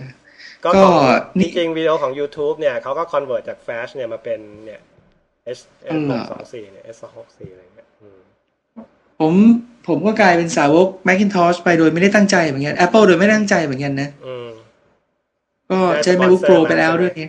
[0.63, 0.95] ก็ก็ของ
[1.39, 4.81] นี่จริงๆวิดีโอของ YouTube เนี่ยเขาก็ convert จาก Flash เนี่ยมาเป็นเนี่ย
[5.57, 8.19] S อ๋อเหรอสองสี่เนี่ย S สองหกสี่อะไรเงี้ยอืม
[9.19, 9.33] ผม
[9.87, 14.49] ผมก็กลายเป็นสาวก Macintosh ไปโดยไม่ได้ตั้งใจเหมือนกัน Apple โดยไม่ได้ตั้งใจเหมือนกันนะอืม
[15.71, 17.25] ก็ใช้ได้ MacBook สปอน Pro เซอร์ไปแล้วมาด้วยไง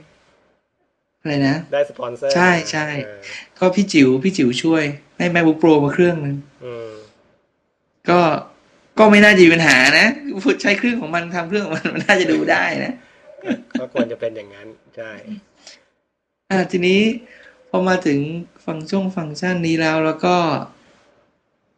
[1.21, 3.21] อะไรนะ ได้สปอนเซอร์ ใช่ใช่เออ
[3.59, 4.85] ก็พี่จิ๋วพี่จิ๋วช่วย
[5.19, 6.91] ได้ MacBook Pro มาเครื่องนึงอืม
[8.09, 8.21] ก็
[8.99, 10.07] ก็ไม่น่าจะมีปัญหานะ
[10.63, 12.93] ใช้เครื่องของมันทำเครื่องของมันมันน่าจะดูได้นะ
[13.81, 15.13] ก็ควรจะเป็นอย่างนั้น ใช่
[16.51, 17.01] อ่าทีนี้
[17.71, 18.19] พอมาถึง
[18.67, 20.35] ฟังก์ชันฟังก์ชันนี้แล้วแล้วก็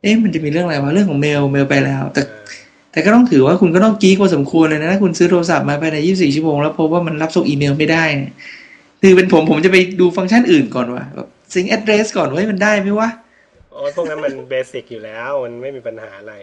[0.03, 2.45] เอ๊ะมันจะมีเรื่องอะไรวะเรื่องของเมลเมลไปแล้ว แต่เออ
[2.93, 8.33] แต่ก็ต้องถือว่าคุณก็ต้องกีกพอสมควรเลยนะถ้าคุณซื้อโทรศัพท์มาภายใน 24 ชั่วโมงแล้วพบว่ามันรับส่งอีเมลไม่ได้เนี่ย
[9.03, 13.11] คือเป็นผมผมจะไปดูฟังก์ชันอื่นก่อนว่ะแบบซิง address ก่อนว่ามันได้ไหมวะ
[13.73, 16.35] โอ้ยพวกนั้นมันเบสิกอยู่แล้วมันไม่มีปัญหาอะไร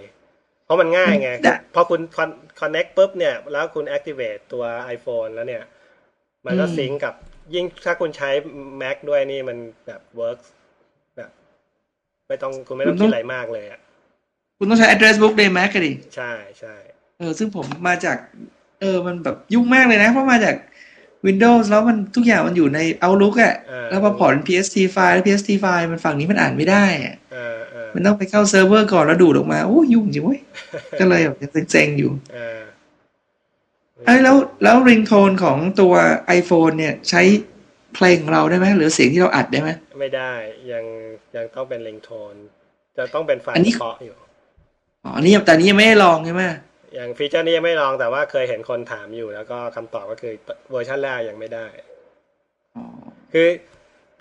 [0.65, 4.63] เพราะมันง่ายไงได้พอคุณ con- connect ปุ๊บเนี่ย แล้วคุณ activate ตัว
[4.95, 5.63] iPhone แล้วเนี่ย
[6.45, 7.13] มันก็อืมซิงก์กับ
[7.53, 8.29] ยิ่งถ้าคุณใช้
[8.81, 10.47] Mac ด้วยนี่มันแบบ works
[11.17, 11.29] แบบ
[12.27, 13.79] ไม่ต้องคุณไม่ต้องคิดอะไรมากเลยอะ
[14.57, 16.75] คุณต้องใช้ address book ใน Mac กันดิ ใช่ใช่
[17.19, 18.17] เออ ซึ่งผมมาจาก
[18.79, 20.55] เออ มันแบบยุ่งมากเลยนะ เพราะมาจาก
[21.25, 30.41] Windows แล้วมันทุกอย่างมันอยู่ใน Outlook อะเออแล้วพอ port PST ไฟล์แล้ว PST ไฟล์มันฝั่งนี้มันอ่านไม่ได้อะเออเออมันต้องไปเข้าเซิร์ฟเวอร์ก่อนแล้วดูดออกมา โอ้ยุ่งจริงเว้ย
[30.99, 32.11] ก็เลยแบบยังเซ็งๆอยู่
[33.95, 35.93] เออไอ้ยแล้วแล้วริงโทนของตัว
[36.39, 37.21] iPhone เนี่ยใช้
[37.95, 40.33] เพลงของเราได้ไหมหรือเสียงที่เราอัดได้ไหมไม่ได้
[40.71, 40.85] ยัง
[41.35, 42.39] ยังต้องเป็น ringtone
[42.97, 44.15] จะต้องเป็นไฟล์อันนี้เฉพาะอยู่
[45.03, 46.43] อ๋ออันนี่แต่อันนี้ยังไม่ได้ลองใช่ไหม
[46.95, 50.33] อย่าง feature นี้ยังไม่ลองแต่ว่าเคยเห็นคนถามอยู่ แล้วก็คำตอบก็คือ
[50.71, 51.67] เวอร์ชันแรกยังไม่ได้
[52.75, 52.83] อ๋อ
[53.33, 53.47] คือ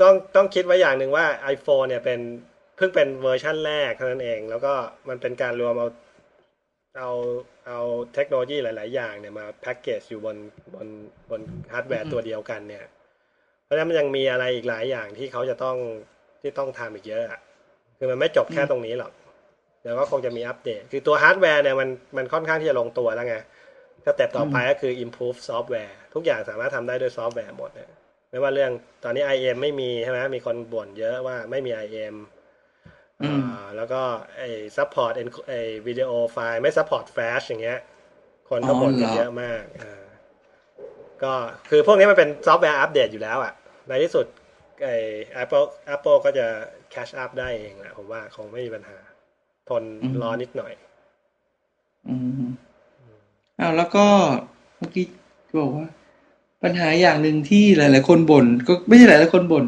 [0.00, 2.20] ต้องต้องคิดไว้อย่างหนึ่งว่า iPhone เนี่ยเป็น
[2.76, 4.74] เพิ่งเป็นเวอร์ชันแรกเท่านั้นเอง แล้วก็
[5.08, 5.88] มันเป็นการรวมเอา
[6.98, 7.10] เอา
[7.66, 7.80] เอา
[8.14, 10.36] เทคโนโลยีหลาย ๆ อย่างเนี่ยมาแพ็กเกจอยู่บน
[10.74, 10.86] บน
[11.30, 11.40] บน
[11.72, 12.84] ฮาร์ดแวร์ตัวเดียวกันเนี่ย
[13.64, 15.76] เพราะฉะนั้นมันยังมีอะไรอีกหลายอย่างที่เขาจะต้อง
[16.40, 17.40] ที่ต้องทำอีกเยอะอะ
[17.98, 19.12] คือมันไม่จบแค่ตรงนี้หรอก
[19.82, 23.36] เดี๋ยวก็คงจะมีอัปเดต คือตัวฮาร์ดแวร์เนี่ยมันมันค่อนข้างที่จะลงตัวแล้วไง
[24.04, 27.88] step ต่อไปก็คือ improve ซอฟต์แวร์ทุกอย่างสามารถทำได้ด้วยซอฟต์แวร์หมดเนี่ย
[28.30, 28.70] ไม่ว่าเรื่อง
[29.04, 32.33] ตอนนี้ IM ไม่มีใช่ไหมมีคนบ่นเยอะว่าไม่มี IM อืมอ่า
[33.76, 34.02] แล้วก็
[34.36, 35.12] ไอ้ support
[35.48, 37.80] ไอ้วิดีโอไฟล์ไม่ support flash อย่างเงี้ย
[38.48, 40.04] คนก็บ่นกันเยอะมากอ่า
[41.22, 41.32] ก็
[41.70, 43.52] คือพวกนี้มันเป็นซอฟต์แวร์อัปเดตอยู่แล้วอะ
[43.88, 44.26] ในที่สุด
[44.82, 44.96] ไอ้
[45.42, 46.46] Apple Apple ก็จะ
[46.94, 48.98] catch up ได้เองแหละผมว่าคงไม่มีปัญหา
[49.68, 50.72] ทนอืมรอนิดหน่อย
[52.08, 52.44] อืม
[53.60, 54.06] อ้าวแล้วก็
[54.78, 55.06] เมื่อกี้
[55.60, 55.88] บอกว่า
[56.62, 59.64] ปัญหาอย่างหนึ่งที่หลาย ๆ คนบ่นก็ไม่ใช่หลายๆคนบ่น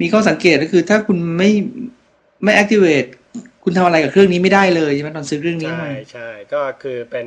[0.00, 1.50] มีข้อสังเกตก็คือ ถ้าคุณไม่
[2.42, 3.08] ไม่ activate
[3.64, 7.26] คุณทำอะไรกับเครื่องนี้ไม่ได้เลยใช่ไหมตอนซื้อเครื่องนี้ใช่มาใช่ก็คือเป็น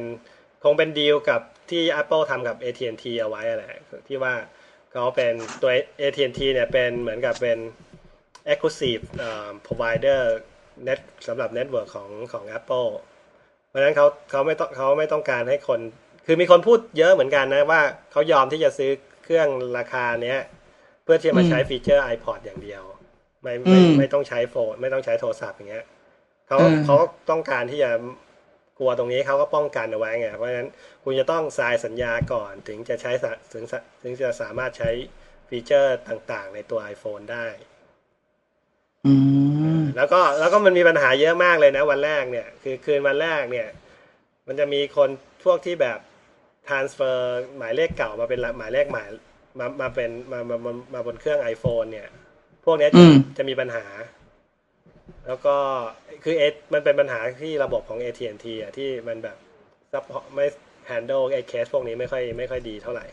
[0.63, 3.73] คงเป็นดีลกับที่ Apple ทำกับ AT&T เอาไว้อะแหละ
[4.07, 4.33] ที่ว่า
[4.91, 5.71] เขาเป็นตัว
[6.01, 7.57] AT&T เนี่ยเป็นเหมือนกับเป็น
[8.51, 10.21] exclusive เอ่อ provider
[10.87, 12.89] net สำหรับ network ของของ Apple
[13.69, 15.79] เพราะฉะนั้นเขาเขาไม่ต้องเขาไม่ต้องการให้คน
[16.25, 18.91] คือมีคนพูดเยอะเหมือนกันนะว่าเขายอมที่จะซื้อ
[19.23, 19.47] เครื่อง
[19.77, 20.39] ราคาเนี้ย
[21.03, 22.83] เพื่อที่จะมาใช้ฟีเจอร์ iPod อย่างเดียว
[23.43, 25.85] ไม่ไม่อืมไม่ต้องใช้โฟนไม่ต้องใช้โทรศัพท์อย่างเงี้ย
[26.47, 26.95] เขาอืมเขา
[27.29, 27.91] ต้องการที่จะ
[28.79, 30.69] กลัวตรงนี้เขาก็ป้องกันเอาไว้ไงเพราะฉะนั้น
[31.03, 34.89] คุณจะต้องทรายสัญญาก่อน ถึงจะใช้สะถึงสะถึงจะสามารถใช้
[35.49, 37.47] ฟีเจอร์ต่างๆ ในตัว iPhone ได้
[39.05, 39.13] อื
[39.81, 43.67] มแล้วก็แล้วก็มันมีปัญหาเยอะมากเลยนะ วันแรกเนี่ย คือคืนวันแรกเนี่ย
[44.47, 45.09] มันจะมีคน
[45.43, 45.99] พวกที่แบบ
[46.67, 47.17] transfer
[47.57, 49.09] หมายเลขเก่ามาเป็นหมายเลขหมาย
[49.59, 52.07] มามาเป็นมามามามาบนเครื่อง iPhone เนี่ย
[52.65, 53.85] พวกเนี้ยอืจะมจะมีปัญหา
[55.27, 55.55] แล้วก็
[56.23, 59.37] คือเอมันเป็นปัญหาที่ระบบของ AT&T อะที่มันแบบ
[59.91, 60.45] ซับไม่
[60.89, 63.05] handle ไอ้เคสพวกนี้ไม่ค่อยไม่ค่อยดีเท่าไหร่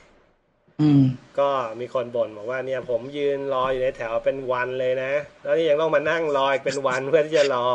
[0.80, 1.02] อืม
[1.38, 7.66] ก็มีคนบ่นบอกว่าเนี่ย ผมยืนรออยู่ในแถวเป็นวันเลยนะ แล้วนี่ยังต้องมานั่งรออีกเป็นวันเพื่อที่จะรอ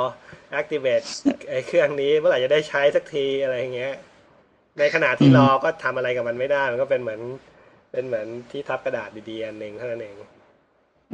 [0.59, 1.05] activate
[1.49, 3.93] ไอ้เครื่องนี้เมื่อไหร่จะได้ใช้สักทีอะไรอย่างเงี้ย
[4.79, 7.21] ในขณะที่อืมรอก็ทำอะไรกับมันไม่ได้ มันก็เป็นเหมือน
[7.91, 10.15] เป็นเหมือนที่ทับกระดาษดีๆอันหนึ่งเท่านั้นเอง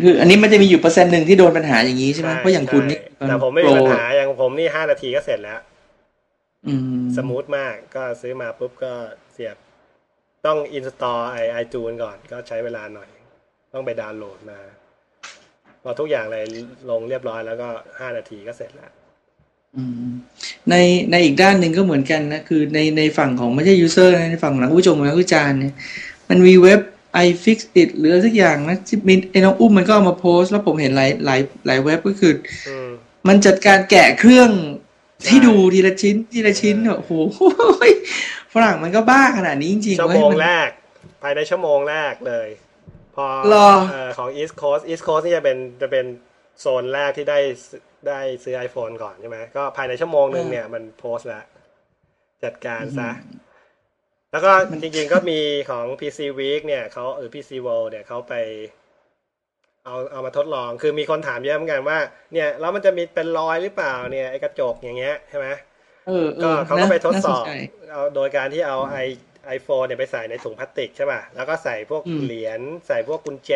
[0.04, 5.60] คืออันนี้มันจะมีอยู่เปอร์เซ็นต์หนึ่งที่โดนปัญหาอย่างนี้ใช่ไหมเพราะอย่างคุณนี่ใช่แต่ผมไม่มีปัญหาอย่างผมนี่ห้านาทีก็เสร็จแล้ว
[6.68, 8.94] อืมสมูทมากก็ซื้อมาปุ๊บก็
[9.34, 9.56] เสียบ
[10.46, 13.10] ต้อง install ไอ iTunes ก่อนก็ใช้เวลาหน่อย
[13.74, 14.60] ต้องไปดาวน์โหลดมา
[15.84, 16.46] พอทุกอย่างเลย
[16.90, 18.92] ลงเรียบร้อยแล้วก็ห้านาทีก็เสร็จแล้ว
[19.78, 20.12] อืม
[20.70, 20.76] ใน
[21.12, 25.74] ในอีกด้านหนึ่งก็เหมือนกันนะ คือในในฝั่งของไม่ใช่ยูเซอร์นะในฝั่งของนักวิจงนักวิจารณ์เนี่ย
[26.30, 26.82] มันมีเว็บ
[27.26, 32.34] iFix it หรืออะไรสักอย่างนะที่มีไอ้น้องอุ้มมันก็เอามาโพสต์แล้วผมเห็นหลายหลายหลายเว็บก็คือ
[32.70, 32.90] อืม
[33.28, 34.50] มันจัดการแกะเครื่อง
[35.24, 37.12] ใช่ที่ดูทีละชิ้นทีละชิ้นเออโอ้โห
[38.54, 40.70] ฝรั่งมันก็บ้าขนาดนี้จริงๆชั่วเว้ยโมงมันแรก
[41.22, 42.48] ภายในชั่วโมงแรกเลย
[43.16, 46.06] พอรอเอ่อของ East Coast East Coast นี่จะเป็นจะเป็น
[46.60, 51.46] โซนแรกที่ได้ซื้อได้ซื้อ iPhone ก่อนใช่ไหมก็ภายในชั่วโมงหนึ่งเนี่ยมันโพสต์แล้ว
[52.44, 53.10] จัดการซะ
[54.32, 55.40] แล้วก็จริงๆก็มี
[55.70, 58.34] ของ PC Week เนี่ยเขาหรือ PC World เนี่ยเขาไป
[59.86, 61.98] เอาเอามาทดลอง คือมีคนถามเยอะเหมือนกันว่า
[62.34, 65.48] เนี่ยแล้วมันจะมีเป็นรอยหรือเปล่าเนี่ยไอ้กระจกอย่างเงี้ยใช่ไหม
[66.06, 67.48] เออเอก็อเขาก็ไปทดสอบน่านใจ
[67.92, 68.98] เอาโดยการที่เอาไอ
[69.48, 73.52] ไอโฟนเนี่ยไปใส่ในถุงพลาสติกใช่ป่ะ แล้วก็ใส่พวกอืมเหรียญใส่พวกกุญแจ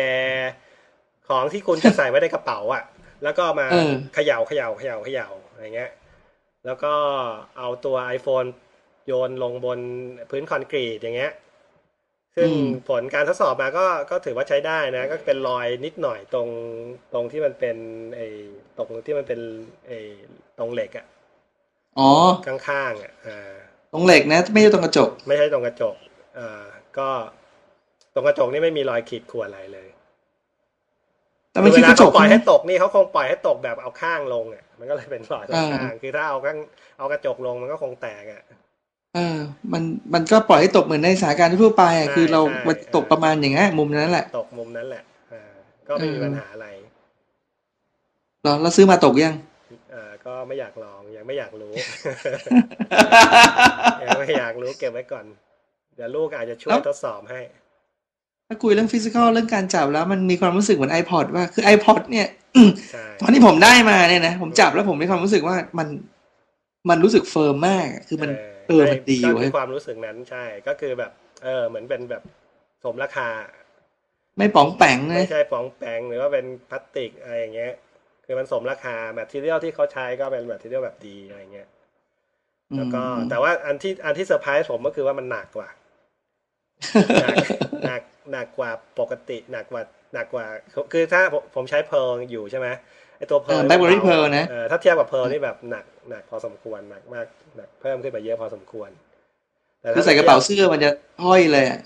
[1.28, 2.84] ของที่คุณจะใส่ไว้ในกระเป๋าอะ
[3.22, 5.90] แล้วก็มาเออเขย่าเขย่าเขย่าเขย่าอะไรเงี้ย
[6.66, 6.94] แล้วก็
[7.58, 8.48] เอาตัว iPhone
[9.06, 9.80] โยนลงบน
[10.30, 11.32] พื้นคอนกรีตอย่างเงี้ย
[12.36, 16.48] ซึ่งอืมผลการทดสอบมาก็ก็ถือว่าใช้ได้นะ ก็เป็นรอยนิดหน่อยตรง
[17.12, 17.76] ตรงที่มันเป็น
[18.16, 18.26] ไอ้
[18.76, 19.40] ตรงที่มันเป็น
[19.86, 19.98] ไอ้
[20.58, 21.06] ตรงเหล็กอะ
[21.98, 22.10] อ๋อ
[22.46, 23.56] ข้างๆอะอ่า
[23.92, 25.96] ตรงเหล็กนะ ไม่ใช่ตรงกระจก ไม่ใช่ตรงกระจก
[26.36, 26.66] เอ่อ
[26.98, 27.08] ก็
[28.14, 29.88] ตรงกระจกนี่ไม่มีรอยขีดข่วนอะไรเลย
[31.52, 36.58] แต่มันเวคือกลาระจเขากปล่อยให้นะตกนี่เขาคงปล่อยให้ตกแบบเอาข้างลงอะมันก็เลยเป็นรอยตรงอ่าข้าง คือถ้าเอาข้าง
[36.98, 38.42] เอากระจกลงมันก็คงแตกอะ
[39.16, 39.38] เออ
[39.72, 39.82] มัน
[40.14, 45.02] มันก็ปล่อยให้ตกเหมือนในสถานการณ์ทั่วไปอะใช่คือเราใช่มันตกประมาณอย่างเงี้ยมุมนั้นแหละ ตกมุมนั้นแหละ
[45.32, 45.42] อ่า
[45.88, 46.66] ก็ไม่มีเออปัญหาอะไร
[48.42, 49.34] เหรอเราซื้อมาตกยัง
[49.94, 51.72] อ่าก็ไม่อยากลองยังไม่อยากรู้
[54.02, 55.24] ยังไม่อยากรู้เก็บไว้ก่อน
[55.96, 57.40] เดี๋ยวลูกอาจจะช่วยแล้วทดสอบให้
[58.48, 62.28] ถ้าคุยเรื่อง physical เรื่องการจับแล้วมันมีความรู้สึกเหมือน iPod ว่าคือ iPod เนี่ย
[62.92, 65.88] ใช่ตอนที่ผมได้มาเนี่ยนะผมจับแล้วผมมีความรู้สึกว่ามัน
[66.88, 68.30] มันรู้สึก firm มากอะคือมัน
[68.68, 71.12] เออมันดีก็เว้ยมีความรู้สึกนั้นใช่ ก็คือแบบ
[71.44, 72.22] เออ เหมือนเป็นแบบ
[72.84, 73.28] สมราคา
[74.38, 77.72] ไม่ป๋องแปงนะไม่ใช่ป๋องแปงหรือว่าเป็นพลาสติกอะไรอย่างเงี้ย
[78.24, 81.68] คือมันสมราคา material ที่เขาใช้ก็เป็น material แบบดีอะไรเงี้ย
[82.76, 85.68] แล้วก็อืมแต่ว่าอันที่อันที่เซอร์ไพรส์ผมก็คือว่ามันหนักกว่า
[87.20, 87.36] หนัก
[87.86, 88.02] หนัก
[88.32, 89.82] หนักกว่าปกติหนักกว่า
[90.14, 90.46] หนักกว่า
[90.92, 92.68] คือถ้าผมผมใช้ Pearl อยู่ใช่ไหม
[93.16, 97.26] ไอตัว Pearl BlackBerry Pearl นะเออถ้าเทียบกับ Pearl นี่แบบหนักหนักพอสมควรหนักมาก
[97.56, 98.90] หนักเพิ่มขึ้นไปเยอะพอสมควร
[99.82, 100.90] แต่คือถ้ใส่กระเป๋าเสื้อมันจะ
[101.24, 101.80] ห้อยเลยอะ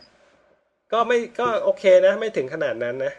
[0.92, 3.12] ก็ไม่ก็โอเคนะ ไม่ถึงขนาดนั้นนะ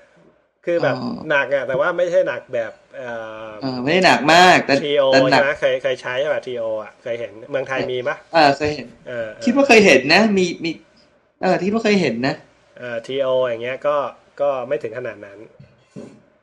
[0.65, 3.09] คือแบบอ๋อหนักอะแต่ว่าไม่ใช่หนักแบบเอ่
[3.49, 10.69] อเออไม่ได้หนักมากแต่ทีโอแต่หนัใช่กไหมเคยเคยใช้ใช่ป่ะทีโออะเคยเห็นเมืองไทยมีปะเออเคยเห็นเออเออคิดว่าเคยเห็นนะ มีมี
[11.41, 12.35] เออที่ว่าเคยเห็นนะ
[12.77, 13.97] เอ่อทีโออย่างเงี้ยก็
[14.41, 15.39] ก็ไม่ถึงขนาดนั้น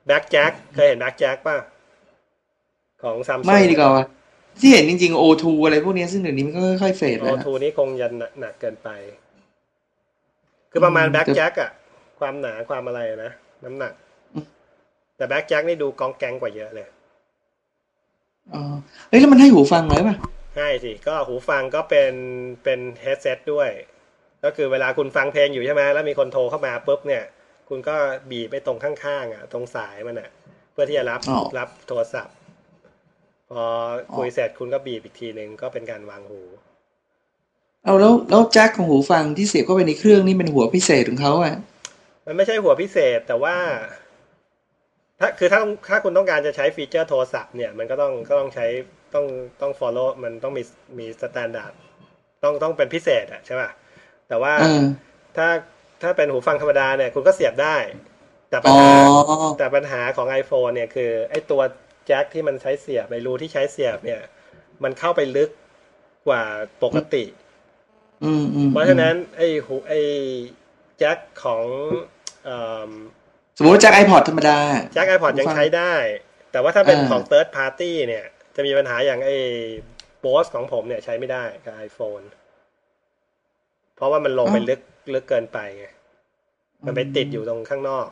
[0.08, 1.56] แบ็กแจ็คเคยเห็นแบ็กแจ็คป่ะ
[3.02, 4.06] ของซัมซุงไม่ดีกว่าวะ
[4.60, 8.88] ที่เห็นจริงๆ O2 อะไรพวกเนี้ยซึ่งเดี๋ยวนี้มันก็ค่อยๆเฟดโอแล้วทูนี้คงยันหนักหนักเกินไป
[10.70, 11.70] คือประมาณอืมแบ็กแต่แจ็คอะ
[12.20, 13.32] ความหนาความอะไรนะ
[13.64, 13.92] น้ำหนัก
[14.34, 14.44] อืม
[15.16, 16.86] แต่แบ็กแจ็คนี่ดูกองแกงกว่าเยอะเลย
[18.54, 18.74] อ๋อ
[19.08, 20.16] เฮ้ยแล้วมันให้หูฟังไหมป่ะ
[20.56, 22.14] ใช่สิก็หูฟังก็เป็น
[22.64, 23.70] เป็นเฮดเซตด้วย
[24.44, 27.24] ก็คือเวลาคุณฟังเพลงอยู่ใช่ไหมแล้วมีคนโทรเข้ามาปุ๊บเนี่ย
[27.68, 27.96] คุณก็
[28.30, 30.30] บีบไปตรงข้างๆอะ ตรงสายมันอะ
[30.72, 32.36] เพื่อที่จะรับอ๋อรับโทรศัพท์
[33.50, 33.64] พอ
[34.16, 36.42] คุยเสร็จคุณก็บีบอีกทีหนึ่งก็เป็นการวางหู
[37.84, 41.56] เอาแล้วแล้วแจ็คของหูฟังที่เสียบเข้าไปในเครื่องนี่เป็นหัวพิเศษของเขาอะ
[42.26, 43.56] มันไม่ใช่หัวพิเศษแต่ว่า
[45.20, 48.66] ถ้าคือถ้าถ้าคุณต้องการจะใช้ feature โทรศัพท์เนี่ย มันก็ต้องก็ต้องใช้
[49.14, 49.26] ต้อง
[49.60, 50.62] ต้อง follow มันต้องมี
[50.98, 51.72] มี standard
[52.44, 53.70] ต้องต้องเป็นพิเศษอะใช่ป่ะ
[54.28, 54.82] แต่ว่าเออ
[55.36, 55.48] ถ้า
[56.02, 57.76] ถ้าเป็นหูฟังธรรมดาเนี่ยคุณก็เสียบได้
[58.50, 58.92] แต่ปัญอ๋อหา
[59.58, 61.62] แต่ปัญหาของ iPhone เนี่ยคือ ไอ้ตัว
[62.06, 64.20] แจ็คที่มันใช้เสียบไอ้รูที่ใช้เสียบเนี่ย
[64.82, 65.50] มันเข้าไปลึก
[66.26, 66.42] กว่า
[66.82, 67.24] ปกติ
[68.24, 70.00] อืมอืมเพราะฉะนั้น ไอ้หูไอ้
[70.98, 71.62] แจ็คของ
[72.44, 72.90] เอิ่ม
[73.56, 74.58] สมมติว่าแจ็คไอพอดธรรมดา
[74.92, 75.94] แจ็คไอพอดหูยังฟังใช้ได้
[76.52, 78.24] แต่ว่าถ้าเป็นอ่าของ third party เนี่ย
[78.56, 79.36] จะมีปัญหาอย่างไอ้
[80.24, 82.24] Bose ของผมเนี่ยใช้ไม่ได้กับ iPhone
[83.98, 84.80] เพราะว่ามันลงไปลึก
[85.14, 85.84] ลึกเกินไปไง
[86.86, 88.06] มันไปติดอยู่ตรงข้างนอก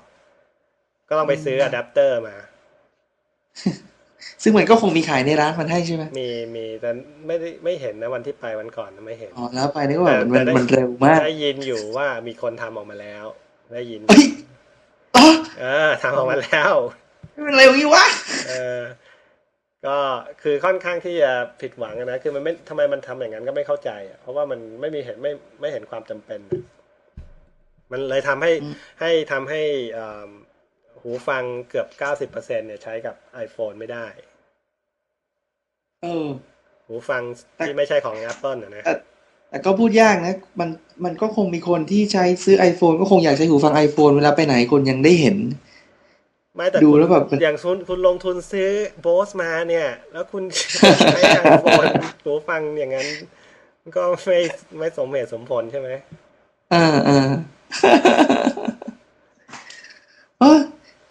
[1.09, 2.37] ก็ต้องไปซื้ออะแดปเตอร์มา
[4.42, 6.90] ซึ่งมันก็คงมีขายในร้านมันให้ใช่ไหมมีมีแต่
[7.27, 13.25] ไม่ได้ไม่เห็นนะวันที่ไปวันก่อนนะไม่เห็นอ๋อแล้วไปนี่ก็แบบมันแต่มันเร็วมากได้ยินอยู่ว่ามีคนทำออกมาแล้ว
[13.72, 14.27] ได้ยินเฮ้ย
[15.16, 15.27] อ๋อ
[15.61, 16.75] เออทำออกมาแล้ว
[17.46, 18.05] มันเร็วงี้วะ
[18.49, 18.81] เออ
[19.88, 19.99] ก็
[20.42, 26.40] คือค่อนข้างที่จะผิดหวังอะนะคือมันไม่ทำไมมันทำอย่างนั้นก็ไม่เข้าใจอะเพราะว่ามันไม่มีเห็นไม่ไม่เห็นความจำเป็น
[27.92, 28.53] มันเลยทำให้
[29.01, 29.62] ให้ทำให้
[29.99, 30.29] อ่า
[31.03, 34.07] หูฟังเกือบเก้าสิบเปอร์เซ็นเนี่ยใช้กับ iPhone ไม่ได้
[36.03, 36.27] เออ
[36.87, 37.22] หูฟัง
[37.59, 38.94] ที่ไม่ใช่ของ Apple นะนะแต่
[39.51, 40.68] แต่ก็พูดยากนะ มัน
[41.05, 45.37] มันก็คงมีคนที่ใช้ซื้อ iPhone ก็คงอยากใช้หูฟัง iPhone เวลาไปไหนคนยังได้เห็น
[46.57, 51.85] ไม่แต่ดูคุณแล้วแบบมันอย่างคุณคุณลงทุนซื้อโบสมาเนี่ย แล้วคุณใช้ไอโฟน
[52.25, 53.07] หูฟังอย่างนั้น
[53.97, 54.38] ก็ไม่
[54.79, 55.90] ไม่สมเหตุสมผลใช่ไหม
[56.75, 57.31] อ่าอ่า
[60.40, 60.61] เออ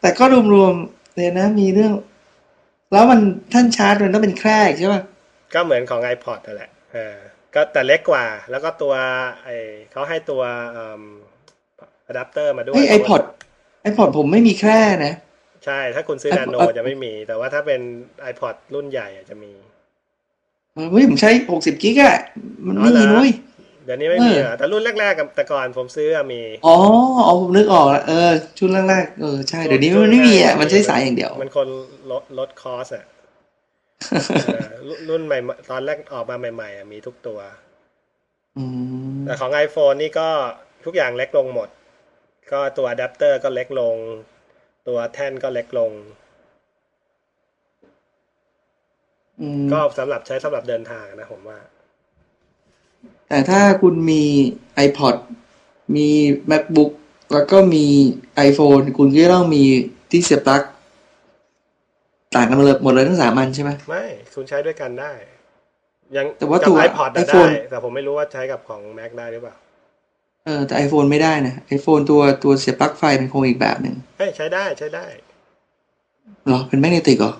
[0.01, 1.93] แต่ก็รวมๆเลยนะมีเรื่อง
[2.93, 3.19] แล้วมัน
[3.53, 5.01] ท่านชาร์จมันต้องเป็นแคร่ใช่ป่ะ
[5.53, 7.15] ก็เหมือนของ iPod นั่นแหละเออ
[7.55, 8.93] ก็แต่เล็กกว่า แล้วก็ตัว
[9.43, 9.49] ไอ
[9.91, 10.41] เขาให้ตัว
[10.77, 13.21] อะแดปเตอร์มาด้วยเฮ้ยไอพอด
[13.81, 15.13] ไอพอดผมไม่มีแคร่นะ
[15.65, 17.81] ใช่ ถ้าคุณซื้อ iPod นาโนจะไม่มี แต่ว่าถ้าเป็น
[18.31, 19.51] iPod รุ่นใหญ่อะจะมี
[20.73, 22.17] เออเฮ้ยผมใช้หกสิบกิกอะ
[22.65, 23.29] มันอ๋อไม่เหรมีอนุ้ย
[23.85, 26.75] เดี๋ยวนี้ไม่มีเออเหรอแต่รุ่นแรกๆกับแต่ก่อนผมซื้ออะมี อ๋อ
[27.27, 31.67] อ๋อผมนึกออกแล้วเออชุดแรกๆเออใช่เดี๋ยวนี้มันไม่มีอะมันใช้สายอย่างเดียว มันคน
[32.11, 33.05] ลดลดคอสอะ
[34.43, 35.37] เออรุ่นรุ่นใหม่
[35.71, 37.39] ตอนแรกออกมาใหม่ๆอะมีทุกตัว
[38.57, 38.65] อื
[39.15, 40.29] มแต่ของ iPhone นี่ก็
[40.85, 41.69] ทุกอย่างเล็กลงหมด
[42.51, 43.95] ก็ตัวอะแดปเตอร์ก็เล็กลง
[44.87, 45.91] ตัวแท่นก็เล็กลง
[49.41, 51.59] อืมก็สำหรับใช้สำหรับเดินทางนะผมว่า
[53.29, 54.23] แต่ถ้าคุณมี
[54.87, 55.15] iPod
[55.95, 56.07] มี
[56.51, 56.91] MacBook
[57.33, 57.85] แล้วก็มี
[58.47, 59.63] iPhone คุณก็ต้องมี
[60.11, 60.61] ที่เสียบปลั๊ก
[62.35, 65.11] ต่างกันหมดเลยหมดเลยทั้งสามอันใช่ไหมไม่ คุณใช้ด้วยกันได้
[66.15, 69.55] ยังแต่ว่ากับตัว iPod อะได้ iPhone แต่ผมไม่รู้ว่าใช้กับของ Mac ได้หรือเปล่า
[70.45, 75.05] เออแต่ iPhone ไม่ได้นะ iPhone ตัวตัวเสียบปลั๊กไฟมันคงอีกแบบหนึ่งเฮ้ยใช้ได้ใช้ได้
[76.45, 77.33] เหรอเป็นแมกเนติกเหรอ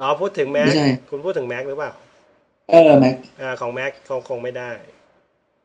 [0.00, 1.92] อ๋อพูดถึง Mac ไม่ใช่ คุณพูดถึง Mac หรือเปล่า
[2.70, 4.70] เออ Mac อ่าของ Mac คงคงไม่ได้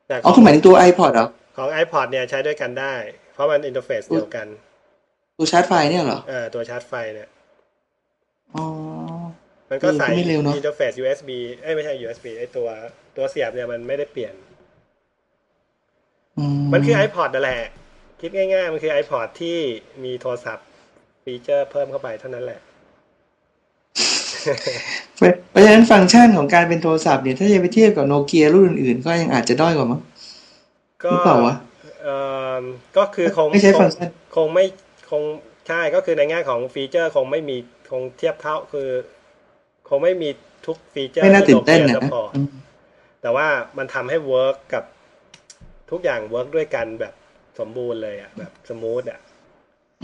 [0.07, 2.95] แต่ขอ๋อองคุณหมายถึงตัว iPod เหรอ ของ iPod เนี่ยใช้ด้วยกันได้
[3.33, 4.47] เพราะมันอินเทอร์เฟซเดียวกัน
[5.37, 7.29] ตัวชาร์จไฟเนี่ยเหรอ เออตัวชาร์จไฟเนี่ย
[8.55, 8.63] อ๋อ
[9.69, 11.29] มันก็เออใส่ก็ไม่เร็วเนอะ interface USB
[11.61, 12.67] เอ้ยไม่ใช่ USB ไอตัว
[13.17, 14.50] ตัวเสียบเนี่ยมันไม่ได้เปลี่ยนอื
[16.73, 17.61] มันคือ iPod นั่นแหละ
[18.21, 19.57] คิดง่าย ๆ มันคือ iPod ที่
[20.03, 20.67] มีโทรศัพท์
[21.23, 22.59] feature เพิ่มเข้าไปเท่านั้นแหละ
[25.49, 30.01] เพราะฉะนั้นฟังก์ชันของการเป็นโทรศัพท์เนี่ยถ้าจะไปเทียบกับโนเกียรุ่นอื่นๆ ก็ยังอาจจะด้อยกว่ามั้ง
[31.03, 31.55] ก็หรือเปล่าวะ
[32.03, 32.15] เอ่
[32.61, 32.63] อ
[32.97, 34.65] ก็คือคงไม่ใช่คฟังงก์ชันคงไม่
[35.11, 35.23] คง
[35.67, 37.57] ใช่ก็คือในแง่ของ feature คงไม่มี
[37.91, 38.89] คงเทียบเท่าคือ
[39.89, 40.29] คงไม่มี
[40.65, 42.47] ทุก feature ไม่น่าตื่นเต้นที่นะโค support อืม
[43.21, 44.83] แต่ว่ามันทำให้ work กับ
[45.91, 47.13] ทุกอย่าง work ด้วยกันแบบ
[47.59, 49.19] สมบูรณ์เลยอะแบบ smooth อะ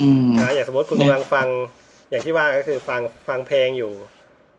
[0.01, 1.47] อืมนะอย่างสมมติคุณกำลังฟัง
[2.09, 3.93] อย่างที่ว่าก็คือฟังฟังเพลงอยู่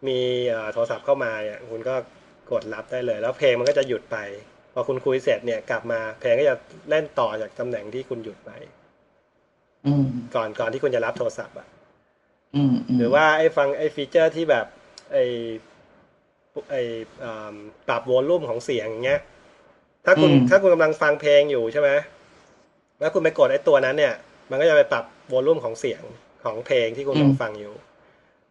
[0.08, 1.94] มีเอ่อโทรศัพท์เข้ามาเนี่ยคุณก็
[2.50, 4.16] กดรับได้เลย แล้วเพลงมันก็จะหยุดไป
[4.72, 6.54] พอคุณคุยเสร็จเนี่ยกลับมาเพลงก็จะ
[6.90, 8.50] เล่นต่อจากตำแหน่งที่คุณหยุดไป
[9.86, 11.68] อืมก่อนก่อนที่คุณจะรับโทรศัพท์อะ
[12.54, 14.66] อืมมหรือว่าไอ้ฟังไอ้ feature ที่แบบ
[15.12, 15.24] ไอ้
[16.70, 16.82] ไอ้
[17.24, 17.54] อ่า
[17.88, 19.20] ปรับ volume ของเสียงอย่างเงี้ย
[20.04, 21.90] ถ้าคุณถ้าคุณกำลังฟังเพลงอยู่ใช่ไหม
[23.00, 24.14] แล้วคุณไปกดไอ้ตัวนั้นเนี่ย
[24.50, 26.02] มันก็จะไปปรับ volume ของเสียง
[26.44, 27.74] ของเพลงที่คุณกำลังฟังอยู่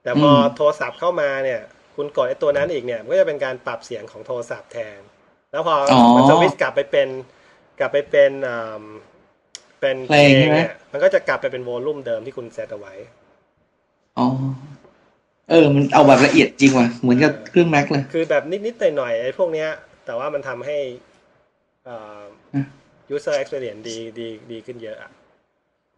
[0.04, 1.62] แต่พอโทรศัพท์เข้ามาเนี่ย
[1.96, 5.00] คุณกดไอ้ตัวนั้นอีกเนี่ยมันก็จะเป็นการปรับเสียงของโทรศัพท์แทน
[5.52, 7.10] แล้วพอออมันสวิตช์กลับไปเป็น
[7.80, 8.84] กลับไปเป็นอ่า
[9.82, 12.94] เป็นเพลงใช่ไหมเนี่ยมันก็จะกลับไปเป็นวอลลุ่มเดิมที่คุณเซตเอาไว้
[14.18, 14.26] อ๋อ
[15.50, 19.70] เออ มันเอาแบบละเอียดจริงว่ะ เหมือนกับเครื่องแม็กเลย คือแบบนิดๆหน่อยๆไอ้พวกเนี้ย
[20.06, 21.07] แต่ว่ามันทำให้อ่าอืม
[23.14, 25.12] user experience ดีดีดีขึ้นเยอะอะ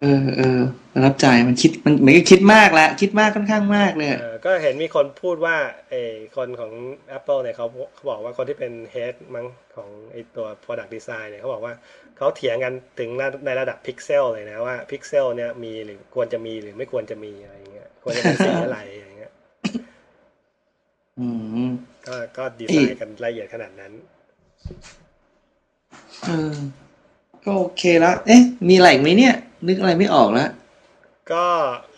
[0.01, 0.59] เออเออ
[0.93, 5.55] ประทับใจมันคิดมันเหมือนกับคิดมากละคิดมากค่อนข้างมากเลยเออก็เห็นมีคนพูดว่า
[5.89, 6.01] ไอ้
[6.37, 6.71] คนของ
[7.17, 11.73] Apple เนี่ยเขาเขาบอกว่าคนที่เป็น head มั้งของไอ้ตัว product design เนี่ยเขาบอกว่า
[12.17, 13.09] เขาเถียงกันถึง
[13.45, 19.31] ในระดับพิกเซลเลยนะว่าพิกเซลเนี่ยมีหรือควรจะมีหรือไม่ควรจะมีอะไรอย่างเงี้ยควรจะเป็นสีอะไรอย่างเงี้ย
[21.19, 21.27] อื
[21.67, 21.69] ม
[22.07, 23.93] ก็ก็ดีไซน์กันละเอียดขนาดนั้น
[26.27, 26.53] เออ
[27.45, 29.35] ก็โอเคแล้วเอ๊ะ มีอะไรอีกไหมเนี่ย
[29.67, 30.49] นึกอะไรไม่ออกแล้ว
[31.31, 31.45] ก็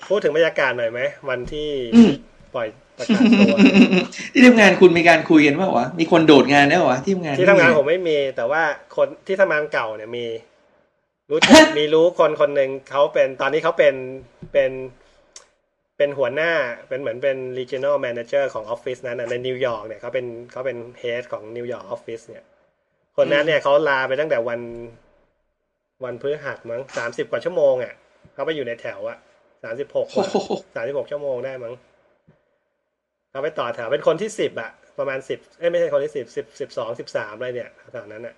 [0.08, 2.12] พูดถึงบรรยากาศหน่อยไหมวันที่อืม
[2.56, 3.56] ปล่อยประกาศตัว
[4.34, 8.64] ที่ทำงานคุณมีการคุยกันว่าวะมีคนโดดงานได้วะที่ทำงานที่ทำงานผมไม่มีแต่ว่า
[8.96, 10.26] คนที่ทำงานเก่าเนี่ยมี
[11.32, 13.96] รู้จักมีรู้คนคนหนึ่งเขาเป็นตอนนี้เขาเป็น
[14.54, 14.72] เป็น
[15.98, 16.52] เป็นหัวหน้า
[16.90, 22.44] เป็นเหมือนเป็น regional manager ของออฟฟิศนั้นน่ะในนิวยอร์กเนี่ยเขาเป็นเขาเป็น head ของนิวยอร์กออฟฟิศเนี่ย
[23.18, 24.60] คนนั้นเนี่ยเขาลาไปตั้งแต่วัน
[26.04, 27.94] วันพฤหัสมั้งสามสิบกว่าชั่วโมงอะ
[28.34, 29.18] เขาไปอยู่ในแถวอะ
[29.64, 30.36] สามสิบหกโอ้โห
[30.76, 31.74] สามสิบหกชั่วโมงได้มั้ง
[33.30, 38.36] เขาไปต่อแถวเป็นคนที่สิบอะประมาณสิบเอ้ยไม่ใช่คนที่สิบสิบสิบสองสิบสามอะไรเนี่ยแถวนั้นอะ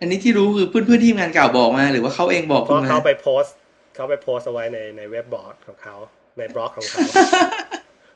[0.00, 3.54] อันนี้ที่รู้คือเพื่อนเพื่อนๆที่ทำงานเก่าบอกมา หรือว่าเขาเองบอกเพคุณราะมาเขาไปโพสต์
[3.94, 5.96] เขาไปโพสต์เอาไว้ในในเว็บบอร์ดของเขา
[6.38, 7.00] ในบล็อกของเขา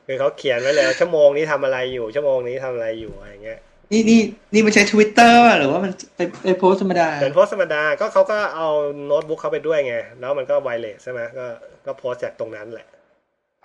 [0.05, 3.59] คือเขาเขียนไว้เลยว่าชั่วโมงนี้ทำอะไรอยู่ชั่วโมงนี้ทำอะไรอยู่อะไรเงี้ย
[3.91, 4.21] นี่นี่
[4.53, 8.67] นี่มันใช้ทวิตเตอร์หรือว่ามันไปไปโพสต์ธรรมดาเป็นโพสต์ธรรมดาก็เขาก็เอา
[9.05, 11.45] โน้ตบุ๊กเขาไปด้วยไง แล้วมันก็ wireless ใช่ไหมก็
[11.85, 12.87] ก็โพสต์จากตรงนั้นแหละ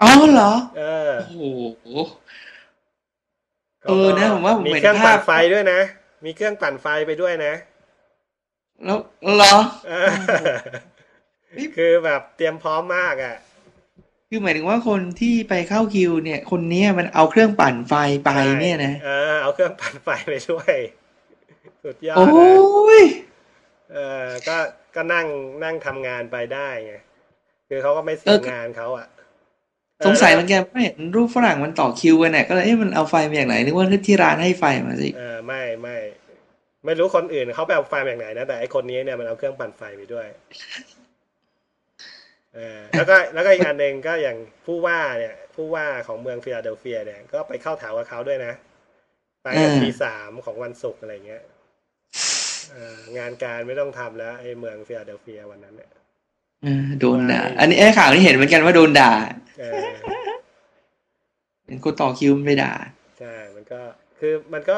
[0.02, 1.61] อ๋อเหรอเออโอ้โห
[3.85, 5.80] เออนะผมว่าผมมีเห็นเครื่องภาพปั่นไฟด้วยนะ
[6.24, 7.52] มีเครื่องปั่นไฟไปด้วยนะ
[8.85, 8.98] แล้ว
[9.37, 9.54] เหรอ
[9.88, 10.08] เออ
[11.76, 13.37] คือแบบเตรียมพร้อมมากอะ
[14.35, 20.75] คือหมายถึงว่าคนที่ไปเข้าคิว เนี่ย คนเนี้ยมันเอาเครื่องปั่นไฟไปเนี่ยนะเออเอาเครื่องปั่นไฟไปด้วย
[21.85, 23.05] สุดยอดโอ้นะย
[23.92, 24.57] เออก็
[24.95, 25.27] ก็นั่ง
[25.64, 26.95] นั่งทำงานไปได้ไง
[27.68, 29.07] คือเขาก็ไม่เสียงานเขาอะ
[29.99, 35.97] เออสงสัยเหมือนกันไม่เห็นรูปฝรั่งมันต่อคิวกันเนี่ยก็เลยเอ๊ะมันเอาไฟมาจากไหนนึกว่าที่ร้านให้ไฟมาสิเออไม่ไม่
[36.85, 40.27] ไม่รู้คนอื่นเขาไปเอาไฟมาจากไหนนะแต่ไอคนนี้เนี่ยมันเอาเครื่องปั่นไฟไปด้วย
[42.54, 44.36] เออแล้วก็แล้วก็อีกอันหนึ่งก็อย่าง
[44.66, 48.52] ผู้ว่าเนี่ยผู้ว่าของเมืองฟิลาเดลเฟียเนี่ยก็ไปเข้าแถวกับเขาด้วยนะ
[49.42, 51.42] ไปกันทีสามของวันศุกร์อะไรเงี้ย
[52.72, 55.90] เอองานการไม่ต้องทำแล้วไอเมืองฟิลาเดลเฟียวันนั้นเนี่ย
[56.62, 59.12] เออโดนด่าอันนี้ไอ้ข่าวนี้เห็นเหมือนกันว่าโดนด่า
[59.60, 59.72] เออ
[61.66, 62.72] เป็นคนต่อคิวมันไปด่า
[63.18, 63.80] ใช่มันก็
[64.18, 64.76] คือมันก็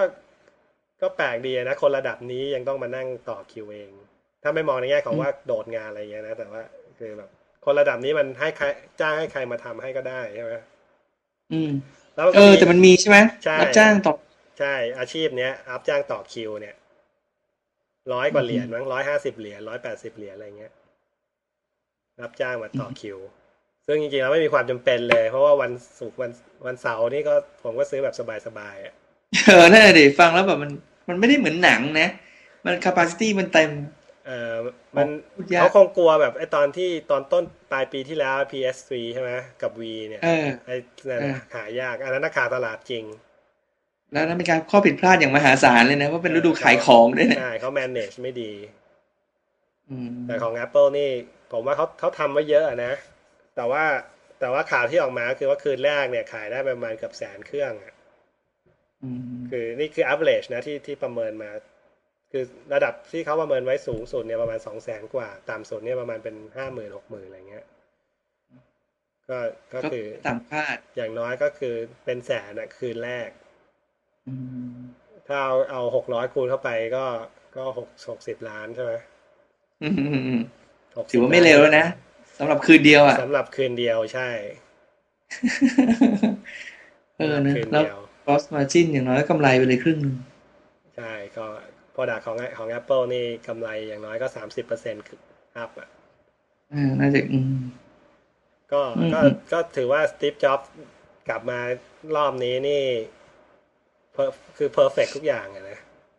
[1.02, 3.90] ก็แปลกดีนะคนระดับนี้ยังต้องมานั่งต่อคิวเอง
[4.42, 6.62] ถ้าไม่มองในแง่ของว่าโดดงานอะไรเงี้ยนะแต่ว่า
[6.98, 7.30] คือแบบ
[7.64, 8.66] คนระดับนี้มันให้ใคร
[9.00, 10.52] จ้างให้ใครมาทำให้ก็ได้ใช่ไหม
[11.52, 11.70] อืม
[12.14, 14.14] แล้วมันเอก็อมีแต่มันมีใช่ไหมใช่รับจ้างต่อ
[14.58, 16.74] ใช่ อาชีพเนี้ยรับจ้างต่อคิว เนี่ย
[18.12, 20.72] ร้อยกว่าเหรียญมั้งร้อยห้าสิบเหรียญร้อยแปดสิบเหรียญอะไรเงี้ย
[22.22, 23.18] รับจ้างมาต่อคิว
[23.86, 26.30] ซึ่งจริงๆแล้วไม่มีความจำเป็นเลย เพราะว่าวันศุกร์วัน
[26.66, 28.14] วันเสาร์นี่ก็ผมก็ซื้อแบบ
[28.46, 28.94] สบายๆอะ
[29.46, 30.70] เออนั่นแหละดิฟังแล้วแบบมัน
[31.08, 32.08] มันไม่ได้เหมือนหนังนะ
[32.64, 33.70] มัน capacity มันเต็ม
[34.26, 34.54] เออ
[34.96, 39.30] มันพูดยากเขาคงกลัวแบบไอ้ตอนที่ตอนต้นปลายปีที่แล้ว PS3 ใช่ไหม
[39.62, 40.76] กับ V เนี่ยเออไอ้
[41.08, 43.04] นั่นเออน่ะหายาก อันนั้นนะขาดตลาดจริง
[44.12, 48.52] แล้วนั่นเป็นการข้อผิดพลาดอย่างมหาศาลเลยนะ ว่าเป็นฤดูขายของด้วยนะใช่เขา manage ไม่ดี
[49.90, 51.10] อืมแต่ของ Apple นี่
[51.52, 52.92] ผมว่าเขาเขาทำไว้เยอะอะนะ
[53.56, 53.84] แต่ว่า
[54.40, 57.94] แต่ว่าข่าวที่ออกมาคือว่าคืนแรกเนี่ยขายได้ประมาณเกือบแสนเครื่องอะ
[59.04, 59.20] อืม
[59.50, 61.50] คือนี่คือ average นะที่ที่ประเมินมา
[62.36, 67.64] คือระดับที่เขาประเมินไว้สูงสุดเนี่ยประมาณสองแสนกว่า ต่ำสุดเนี่ยประมาณเป็นห้าหมื่นหกหมื่นอะไรเงี้ย
[69.28, 69.38] ก็
[69.72, 71.74] ก็ก็คือต่ำคาดอย่างน้อยก็คือ
[72.04, 73.28] เป็นแสนนะคืนแรก
[74.28, 74.34] อื
[74.72, 74.76] ม
[75.28, 77.04] ถ้าเอาเอาหกร้อยคูณเข้าไปก็
[77.56, 78.92] ก็หกหกสิบล้านใช่ไหม
[79.82, 80.40] อืมอืมอืม
[80.74, 81.86] 60ถือว่าไม่เร็วแล้วนะ
[82.38, 84.28] สำหรับคืนเดียวอะสำหรับคืนเดียวใช่
[87.16, 90.16] เออนะคืนแล้วเดียว cross margin อย่างน้อยก็กำไรไปเลยครึ่งหนึง
[90.96, 91.46] ใช่ก็
[91.94, 95.02] พอดาของของ Apple นี่กำไรอย่างน้อยก็สามสิบเปอร์เซ็นต์
[95.56, 95.88] อัพอะ
[96.72, 97.54] อ่าน่าจะอืม
[98.72, 100.60] ก็อืมก็อืมก็ถือว่าสตีฟจ็อบ
[101.28, 101.58] กลับมา
[102.16, 102.82] รอบนี้นี่
[104.14, 105.78] per- คือเพอร์เฟกทุกอย่างอะนะ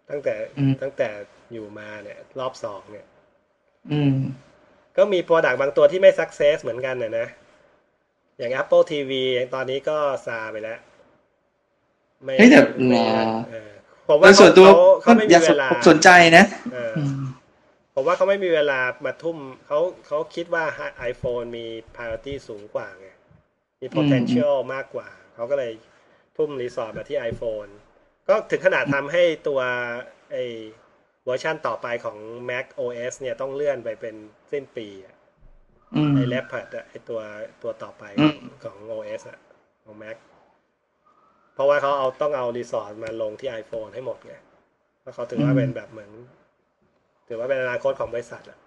[0.10, 0.36] ตั้งแต่
[0.82, 1.10] ตั้งแต่
[1.54, 3.06] อยู่มาเนี่ยรอบสองเนี่ย
[3.92, 4.16] อืม
[4.98, 7.28] ก็มีโปรดักต์บางตัวที่ไม่สักเซสเหมือนกันนะนะ
[8.38, 10.80] อย่าง Apple TV อย่างตอนนี้ก็ซาไปแล้ว
[12.24, 13.75] ไม่เฮ้ยแต่ไม่รอเออ
[14.08, 17.26] ผมโดว่ายส่วนตัวเขาเขาไม่อมียากเวสนลาสนใจนะเอออืม
[17.94, 19.38] ผมว่าเขาไม่มีเวลามาทุ่ม
[19.68, 20.66] เขาเขาคิดว่า
[21.12, 23.10] iPhone มี priority สูงกว่าไง
[23.82, 25.72] มี potential มากกว่า เขาก็เลย
[26.38, 27.72] ทุ่ม resource มาที่ iPhone
[28.28, 29.60] ก็ถึงขนาดทำให้ตัว
[30.32, 30.38] ไอ
[31.26, 32.18] เวอร์ชันต่อไปของ
[32.50, 34.16] Mac OS เนี่ยต้องเลื่อนไปเป็น
[34.52, 35.16] สิ้นปีอะ
[35.96, 37.22] อืมไอ Leopard อะไอตัว
[37.62, 39.40] ตัวต่อไปอืมของ OS อะ
[39.84, 40.18] ของ Mac
[41.56, 44.34] เพราะว่าเขาเอาต้องเอา resource มาลงที่ iPhone ให้หมดไง
[45.02, 46.10] เพราะเขาถือว่าเป็นแบบเหมือน
[47.28, 48.60] ถือว่าเป็นอนาคตของบริษัทอะ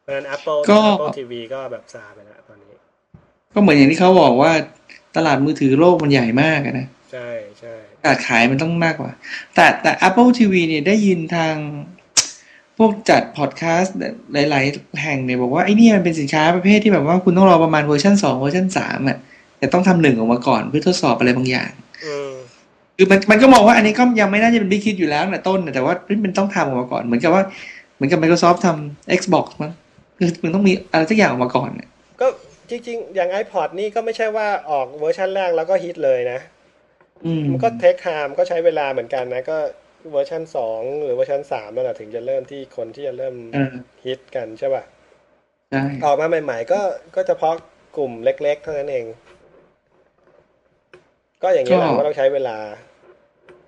[0.00, 2.74] เพราะฉะนั้น Apple ก็ Apple TV ก็แบบซาไปแล้วตอนนี้
[3.54, 4.52] ก็เหมือนอย่างที่เขาบอกว่า
[5.16, 7.28] ตลาดมือถือโลกมันใหญ่มากอะนะใช่
[7.60, 7.74] ใช่
[8.04, 9.10] การขายมันต้องมากกว่า
[9.54, 11.54] แต่แต่ Apple TV เนี่ยได้ยินทาง
[12.78, 13.96] พวกจัดพอดแคสต์
[14.50, 19.18] หลาย ๆ แห่งเนี่ยบอกว่าไอ้เนี่ยมันเป็นสินค้าประเภทที่แบบว่าคุณต้องรอประมาณเวอร์ชันสองเวอร์ชันสามอะ
[19.60, 21.70] แต่ต้องทำหนึ่งออกมาก่อนเพื่อทดสอบอะไรบางอย่าง
[22.06, 22.32] อืม
[22.96, 25.94] คือมันมันก็มองว่าอันนี้ก็ยังไม่น่าจะเป็น big hit อยู่แล้วแต่ต้นน่ะแต่ว่า
[26.24, 27.42] มันต้องทำออกมาก่อนเหมือนกับว่า
[27.94, 29.72] เหมือนกับ Microsoft ทำ Xbox มั้ง
[30.18, 31.88] คือมันต้องมีอะไรสักอย่างออกมาก่อนน่ะ
[32.20, 32.26] ก็
[32.70, 36.38] จริง ๆ อย่าง iPod นี่ก็ไม่ใช่ว่าออกเวอร์ชันแรกแล้วก็ฮิตเลยนะ
[37.24, 39.58] อืมมันก็ take time ก็ใช้เวลาเหมือนกันนะก็
[40.12, 44.82] เวอร์ชันสองหรือเวอร์ชันสามนั่นแหละถึงจะเริ่มที่คนที่จะเริ่มเออฮิตกันใช่ป่ะ
[45.70, 46.80] ใช่ออกมาใหม่ ๆ ก็
[47.14, 47.54] ก็เฉพาะ
[47.96, 49.04] กลุ่มเล็ก ๆ เท่านั้นเอง
[51.42, 52.56] ก็อย่างนี้แหละก็ต้องใช้เวลา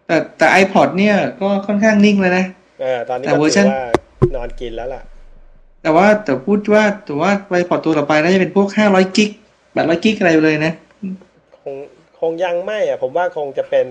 [0.06, 2.44] แต่แต่ iPod เนี่ยก็ค่อนข้างนิ่งแล้วนะ
[2.80, 3.84] เออตอนนี้แต่ก็เวอร์ถืชันอว่า
[4.36, 5.02] นอนกินแล้วล่ะ
[5.82, 9.30] แต่ว่าแต่พูดว่าแต่ว่า iPod ตัวต่อไปน่าจะเป็นพวก500กิก
[9.74, 10.72] แบบร้อยกิกอะไรเลยนะ
[11.62, 11.74] คง
[12.20, 13.86] คงยังไม่อะ ผมว่าคงจะเป็น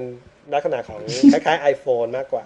[0.53, 1.01] ลักษณะของ
[1.32, 2.45] คล้ายๆ iPhone มากกว่า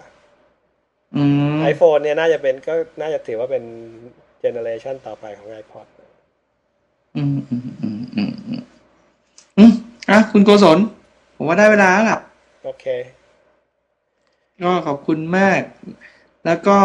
[1.16, 1.24] อื
[1.54, 3.64] ม iPhone เนี่ยน่าจะเป็นก็น่าจะถือว่าเป็น
[4.40, 5.86] เจเนอเรชันต่อไปของ iPod
[7.16, 8.62] อืมอืมอืมอืมอืม
[9.58, 9.72] อืม
[10.10, 10.78] อะคุณโกศล
[11.36, 12.18] ผมว่าได้เวลาแล้วล่ะ
[12.64, 12.84] โอเค
[14.62, 15.60] ก็ขอบคุณมาก
[16.46, 16.78] แล้วก็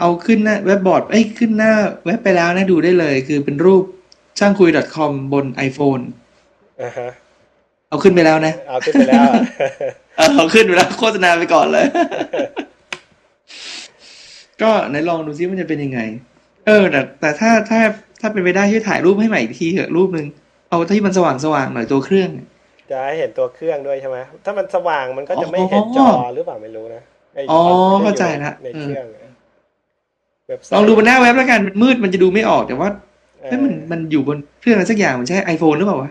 [0.00, 1.72] เอาขึ้นหน้าเว็บบอร์ดเอ้ยขึ้นหน้า
[2.04, 3.84] เว็บไปแล้วนะดูได้เลย คือเป็นรูป
[4.38, 6.02] ช่างคุย .com บน iPhone
[6.82, 7.10] อ่าฮะ
[7.88, 9.42] เอาขึ้นไปแล้วนะ เอาขึ้นไปแล้วอะ
[10.16, 11.86] เออเอาขึ้นไปแล้วโฆษณาไปก่อนเลย
[14.62, 16.00] ก็ไหนลองดูซิมันจะเป็นยังไง
[16.66, 17.80] เออ แต่แต่ถ้าถ้า
[18.20, 20.26] ถ้าเป็นไปได้ช่วยถ่ายรูปให้ใหม่อีกทีเถอะรูปหนึ่ง
[20.70, 22.30] เอาที่มันสว่างสว่างๆหน่อยตัวเครื่อง
[22.94, 27.02] จะให้เห็นตัวเครื่องด้วยใช่ไหมถ้ามันสว่างมันก็จะไม่เห็นจอหรือเปล่าไม่รู้นะ
[27.34, 29.30] ไอ๋อที่เข้าใจละในเครื่องอะ
[30.48, 32.88] เว็บไซต์ลองดูบนหน้าเว็บแล้วกันมันมืดมันจะดูไม่ออกแต่ว่า
[33.40, 36.10] เออเฮ้ยมันมันอยู่บนเครื่องอะไรสักอย่างมันใช่ไอโฟนหรือเปล่าวะ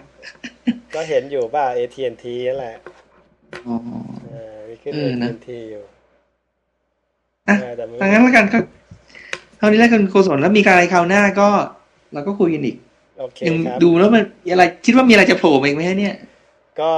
[0.95, 2.75] ก็เห็นอยู่ป่ะ AT&T นั่นแหละ
[3.67, 3.75] อ๋อ
[4.31, 5.84] เออมีขึ้นเออนะ AT&T อยู่
[7.49, 8.57] อะเออแต่ไม่ถ้างั้นแล้วกันก็
[9.57, 11.47] เท่านี้แล้วกันโกศลแล้วมีการอะไรคราวหน้าก็
[12.13, 12.77] เราก็คุยกันอีก
[13.19, 16.15] โอเคยังครับดูแล้วมันมีอะไร คิดว่ามีอะไรจะโผล่มาอีกไหมฮะเนี่ย
[16.82, 16.91] ก็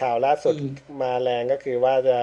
[0.00, 0.72] ข่าวล่าสุดอืม
[1.02, 2.18] มาแรงก็คือว่าจะ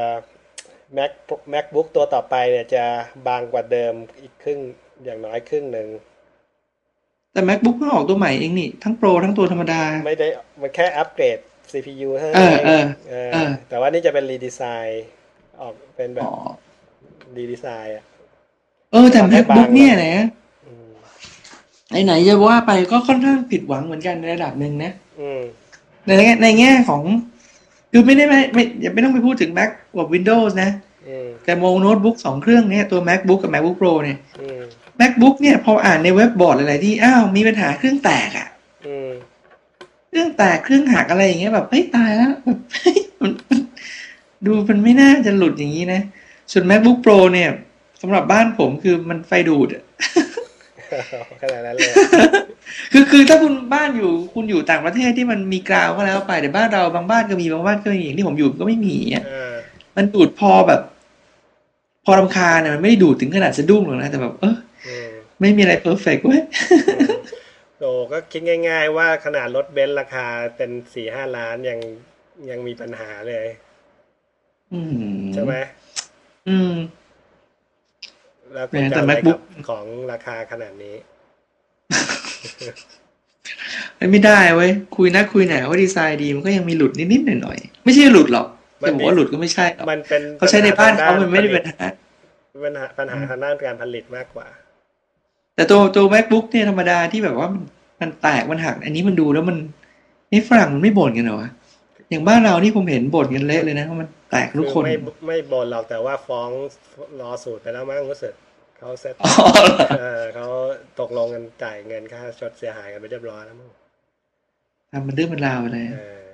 [0.98, 1.12] Mac
[1.54, 2.86] MacBook ตัวต่อไปเนี่ยจะ
[3.28, 4.60] บางกว่าเดิมอีกครึ่ง
[5.04, 5.88] อย่างน้อยครึ่งหนึ่ง
[7.34, 10.28] แต่ macbook เพิ่งออกตัวใหม่เองนี่ ทั้งโปรทั้งตัวธรรมดา ไม่ได้
[10.62, 11.38] มันแค่อัปเกรด
[11.72, 15.06] CPU เท่านั้นเออเองเออเออเออแต่ว่านี่จะเป็นรีดีไซน์
[15.62, 16.32] ออกเป็นแบอ๋บอ
[17.38, 18.06] รีดีไซน์อะ
[18.92, 20.16] เออแต่ทำให้ macbook บางเนี่ยนะ
[20.66, 20.90] อืม
[22.06, 24.92] ไหนๆจะว่าไปก็ค่อนข้างผิดหวังเหมือนกันในระดับหนึ่งนะ
[25.22, 25.42] อืม
[26.06, 27.02] ในแง่ในแง่ของ
[27.92, 30.70] คือไม่ได้ไม่ไม่อย่าไม่ต้องไปพูดถึง Mac กับ Windows นะ
[31.08, 34.62] อืมแต่มองโน้ตบุ๊กสองเครื่องเนี้ยตัว MacBook กับ MacBook Pro เนี่ยอืม
[35.00, 38.48] MacBook เนี่ยพออ่านในเว็บบอร์ดหลายๆที่อ้าวมีปัญหาเครื่องแตกอะ
[38.88, 39.12] อืม
[40.10, 43.60] เครื่องแตกเครื่องหักอะไรอย่างเงี้ยแบบเฮ้ยตายแล้วแบบเฮ้ยมันมัน
[44.46, 46.02] ดูมันไม่น่าจะหลุดอย่างนี้นะ
[46.52, 47.50] ส่วน MacBook Pro เนี่ย
[48.02, 49.84] สำหรับบ้านผมคือมันไฟดูดอะ
[51.42, 51.94] ขนาดนั้นเลย
[52.92, 59.54] คือคือถ้าคุณบ้านอยู่คุณอยู่ต่างประเทศที่มันมีกราวก็แล้วไปแต่บ้านเราบางบ้านก็มีบางบ้านก็ไม่มีอย่างที่ผมอยู่ก็ไม่มีอะอ่า
[59.98, 60.82] มันดูดพอแบบ
[62.06, 64.56] พอรำคาญเนี่ยมันไม่ได้ดูดถึงขนาดสะดุ้งหรอกนะแต่แบบเออ
[64.88, 65.10] อืม
[65.42, 66.42] ไม่มีอะไร perfect เว้ย
[67.80, 70.26] โอ้ก็คิดง่าย ๆ ว่าขนาดรถเบนซ์ราคา
[70.58, 71.80] เป็นสี่ห้าล้านยัง
[72.50, 73.48] ยังมีปัญหาเลย
[74.74, 75.54] อืมใช่ไหม
[76.48, 76.74] อืม
[78.54, 80.96] แล้วคุณแหมจะแต่เอาอะไร MacBook กับของราคาขนาดนี้
[84.12, 88.48] ไม่ได้เว้ยคุยนักคุยหนาว่าดีไซน์ดีมันก็ยังมีหลุดนิดๆหน่อยๆไม่ใช่หลุดหรอก
[88.82, 91.94] มันจะบอกว่าหลุดก็ไม่ใช่หรอกมันเป็นเขาใช้ในบ้านเขาปัญหมันไม่ได้เป็นผลิต
[92.66, 94.48] ปัญหาปัญหาปัญหาทางด้านการผลิตมากกว่า
[95.56, 97.62] แต่ตัวตัว macbook เนี่ยธรรมดาที่แบบว่ามัน
[98.02, 99.58] มันแตกมันหัก อันนี้มันดูแล้วมัน
[100.32, 101.50] นี่ฝรั่งมันไม่บ่นกันเหรอวะ
[102.12, 104.96] อย่างบ้านเรานี่ผมเห็นบ่นกันเละเลยนะว่ามันแตกทุกคือคนไม่
[105.28, 106.50] ไม่บ่นหรอกแต่ว่าฟ้อง
[107.22, 108.34] รอสูตรไปแล้วมั้งรู้สึก
[108.78, 110.48] เขาเซ็ตอ๋อเหรอเออเขา
[111.00, 113.70] ตกลงกันจ่ายเงินค่าชดเสียหายกันไปเรียบร้อยแล้วมั้ง
[114.92, 116.28] ทำมันเรื่องมันราวไปเลยเออ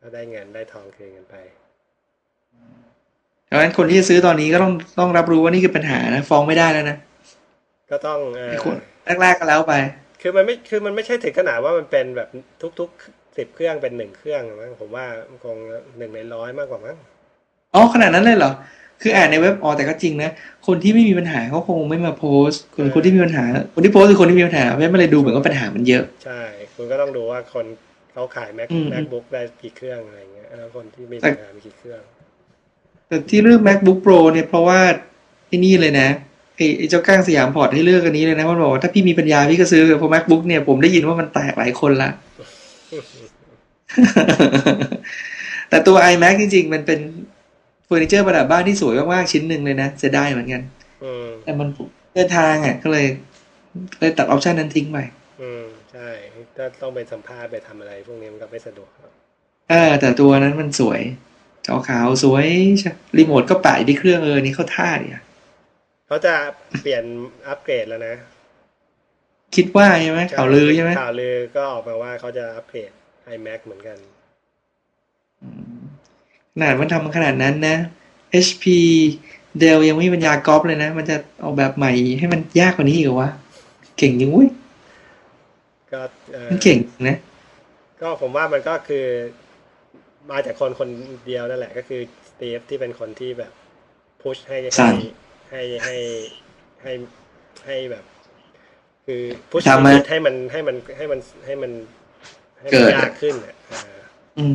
[0.00, 1.36] ก็ได้เงินได้ทองคืนกันไป
[3.50, 6.96] ดังนั้นคนที่จะซื้อตอนนี้ก็ต้องต้องรับรู้ว่านี่คือปัญหานะฟ้องไม่ได้แล้วนะ
[7.90, 8.76] ก็ต้องเออไอ้คน
[9.22, 9.74] แรกๆก็แล้วไป
[10.20, 12.28] คือมันไม่คือมันไม่ใช่ถึงขนาดว่ามันเป็นแบบ
[12.78, 15.04] ทุกๆ สิบเครื่องเป็นหนึ่งเครื่องมั้งผมว่า
[15.44, 15.56] คง
[15.98, 16.96] หนึ่งในร้อยมากกว่ามั้ง
[17.74, 18.52] อ๋อขนาดนั้นเลยเหรอ
[19.02, 20.30] คืออ่านในเว็บอ๋อแต่ก็จริงนะ
[20.66, 26.40] คนที่ไม่มีปัญหาเขาคงไม่มาโพสต์คนคนที่มีปัญหา คนที่โพสต์คือคนที่มีปัญหาเว็บมันเลยดูเหมือนว่าปัญหามันเยอะ ใช่
[26.74, 27.66] คุณก็ต้องดูว่าคน
[28.12, 32.00] เขาขาย Mac อืม MacBook ได้กี่เครื่องอะไรเงี้ยแล้วคนที่มีปัญหามีกี่เครื่อง
[33.08, 34.80] แต่ที่เลือก MacBook Pro เนี่ยเพราะว่า
[35.48, 36.08] ไอ้นี่เลยนะ
[36.56, 42.10] ไอ้ไอ้เจ้าก้างสยามพอร์ตให้เลือกอันนี้เลยนะมันบอกว่าถ้าพี่มีปัญญาพี่ก็ซื้อเพราะ MacBook เนี่ยผมได้ยินว่ามันแตกหลายคนละ
[45.68, 47.00] แต่ตัว iMac จริงๆ มันเป็น
[47.84, 50.62] เฟอร์นิเจอร์ประดับบ้านที่สวยมากๆ ชิ้นหนึ่งเลยนะเสียดายเหมือนกัน
[51.04, 51.68] อืมแต่มัน
[52.14, 53.06] เดินทางอะ ก็เลย
[54.00, 54.98] เลยตัดออปชันนั้นทิ้งไป
[55.40, 56.08] อืม ใช่
[56.56, 59.12] ถ้าต้องไปสัมภาษณ์ไปทำอะไร พวกนี้มันก็ไม่สะดวกหรอก
[59.70, 61.00] เออแต่ตัวนั้นมันสวย
[61.66, 62.46] จอขาวสวย
[62.80, 65.24] ใช่รีโมทก็ปะอยู่ที่เครื่องเออนี่เข้าท่าเนี่ย
[66.06, 66.34] เขาจะ
[66.82, 67.04] เปลี่ยน
[67.48, 68.14] อัปเกรดแล้วนะ
[69.56, 72.90] คิดว่าใช่ไหมข่าวลือใช่ไหมข่าวลือก็ออกมาว่าเขาจะอัปเกรด
[73.34, 73.98] iMac เหมือนกัน
[75.42, 75.78] อืม
[76.54, 77.76] ขนาดมันทำมาขนาดนั้นนะ
[78.46, 78.64] HP
[79.62, 83.30] Dell ยังไม่มีปัญญากรอบเลยนะ มันจะออกแบบใหม่ให้มันยากกว่านี้อีกเหรอวะ
[83.98, 84.48] เก่งยังวุ้ย
[85.92, 86.00] ก็
[86.32, 87.18] เอ่อมันเก่งนะ
[88.00, 89.04] ก็ผมว่ามันก็คือ
[90.30, 90.88] มาจากคนคน
[91.26, 93.52] เดียวนั่นแหละ ก็คือสตีฟที่เป็นคนที่แบบ
[94.22, 94.94] พุชให้สั่ให้ง
[95.50, 95.94] ให้ให้
[96.82, 96.92] ให้
[97.66, 98.04] ให้แบบ
[99.06, 101.72] คือพุชทำมาให้มันให้มันให้มันให้มัน
[102.60, 103.82] ให้เกิมันดยากขึ้นอะอ่า
[104.38, 104.54] อืม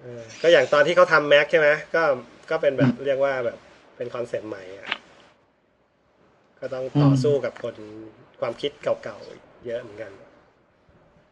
[0.00, 2.02] เออก็อย่างตอนที่เขาทำ Mac ใช่ไหมก็
[2.50, 3.58] ก็เป็นแบบเรียกว่าแบบ
[3.96, 4.88] เป็นคอนเซ็ปต์ใหม่อะ
[6.60, 7.74] ก็ต้องต่ออมสู้กับคน
[8.40, 10.10] ความคิดเก่าๆเยอะเหมือนกัน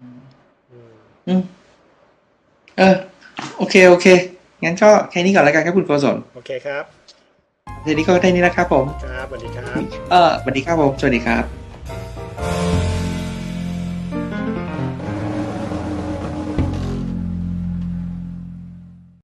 [0.01, 0.95] อืม
[1.29, 1.43] อืม
[2.79, 2.97] เออ
[3.59, 4.07] โอเค โอเค
[4.65, 6.85] งั้นก็แค่นี้ก่อนแล้วกันครับคุณโกศลโอเคครับ
[7.85, 9.81] ทีนี้ก็ได้นี้แล้วครับผม ครับสวัสดีครับ
[10.11, 11.62] เออสวัสดีครับผม สวัสดีครับ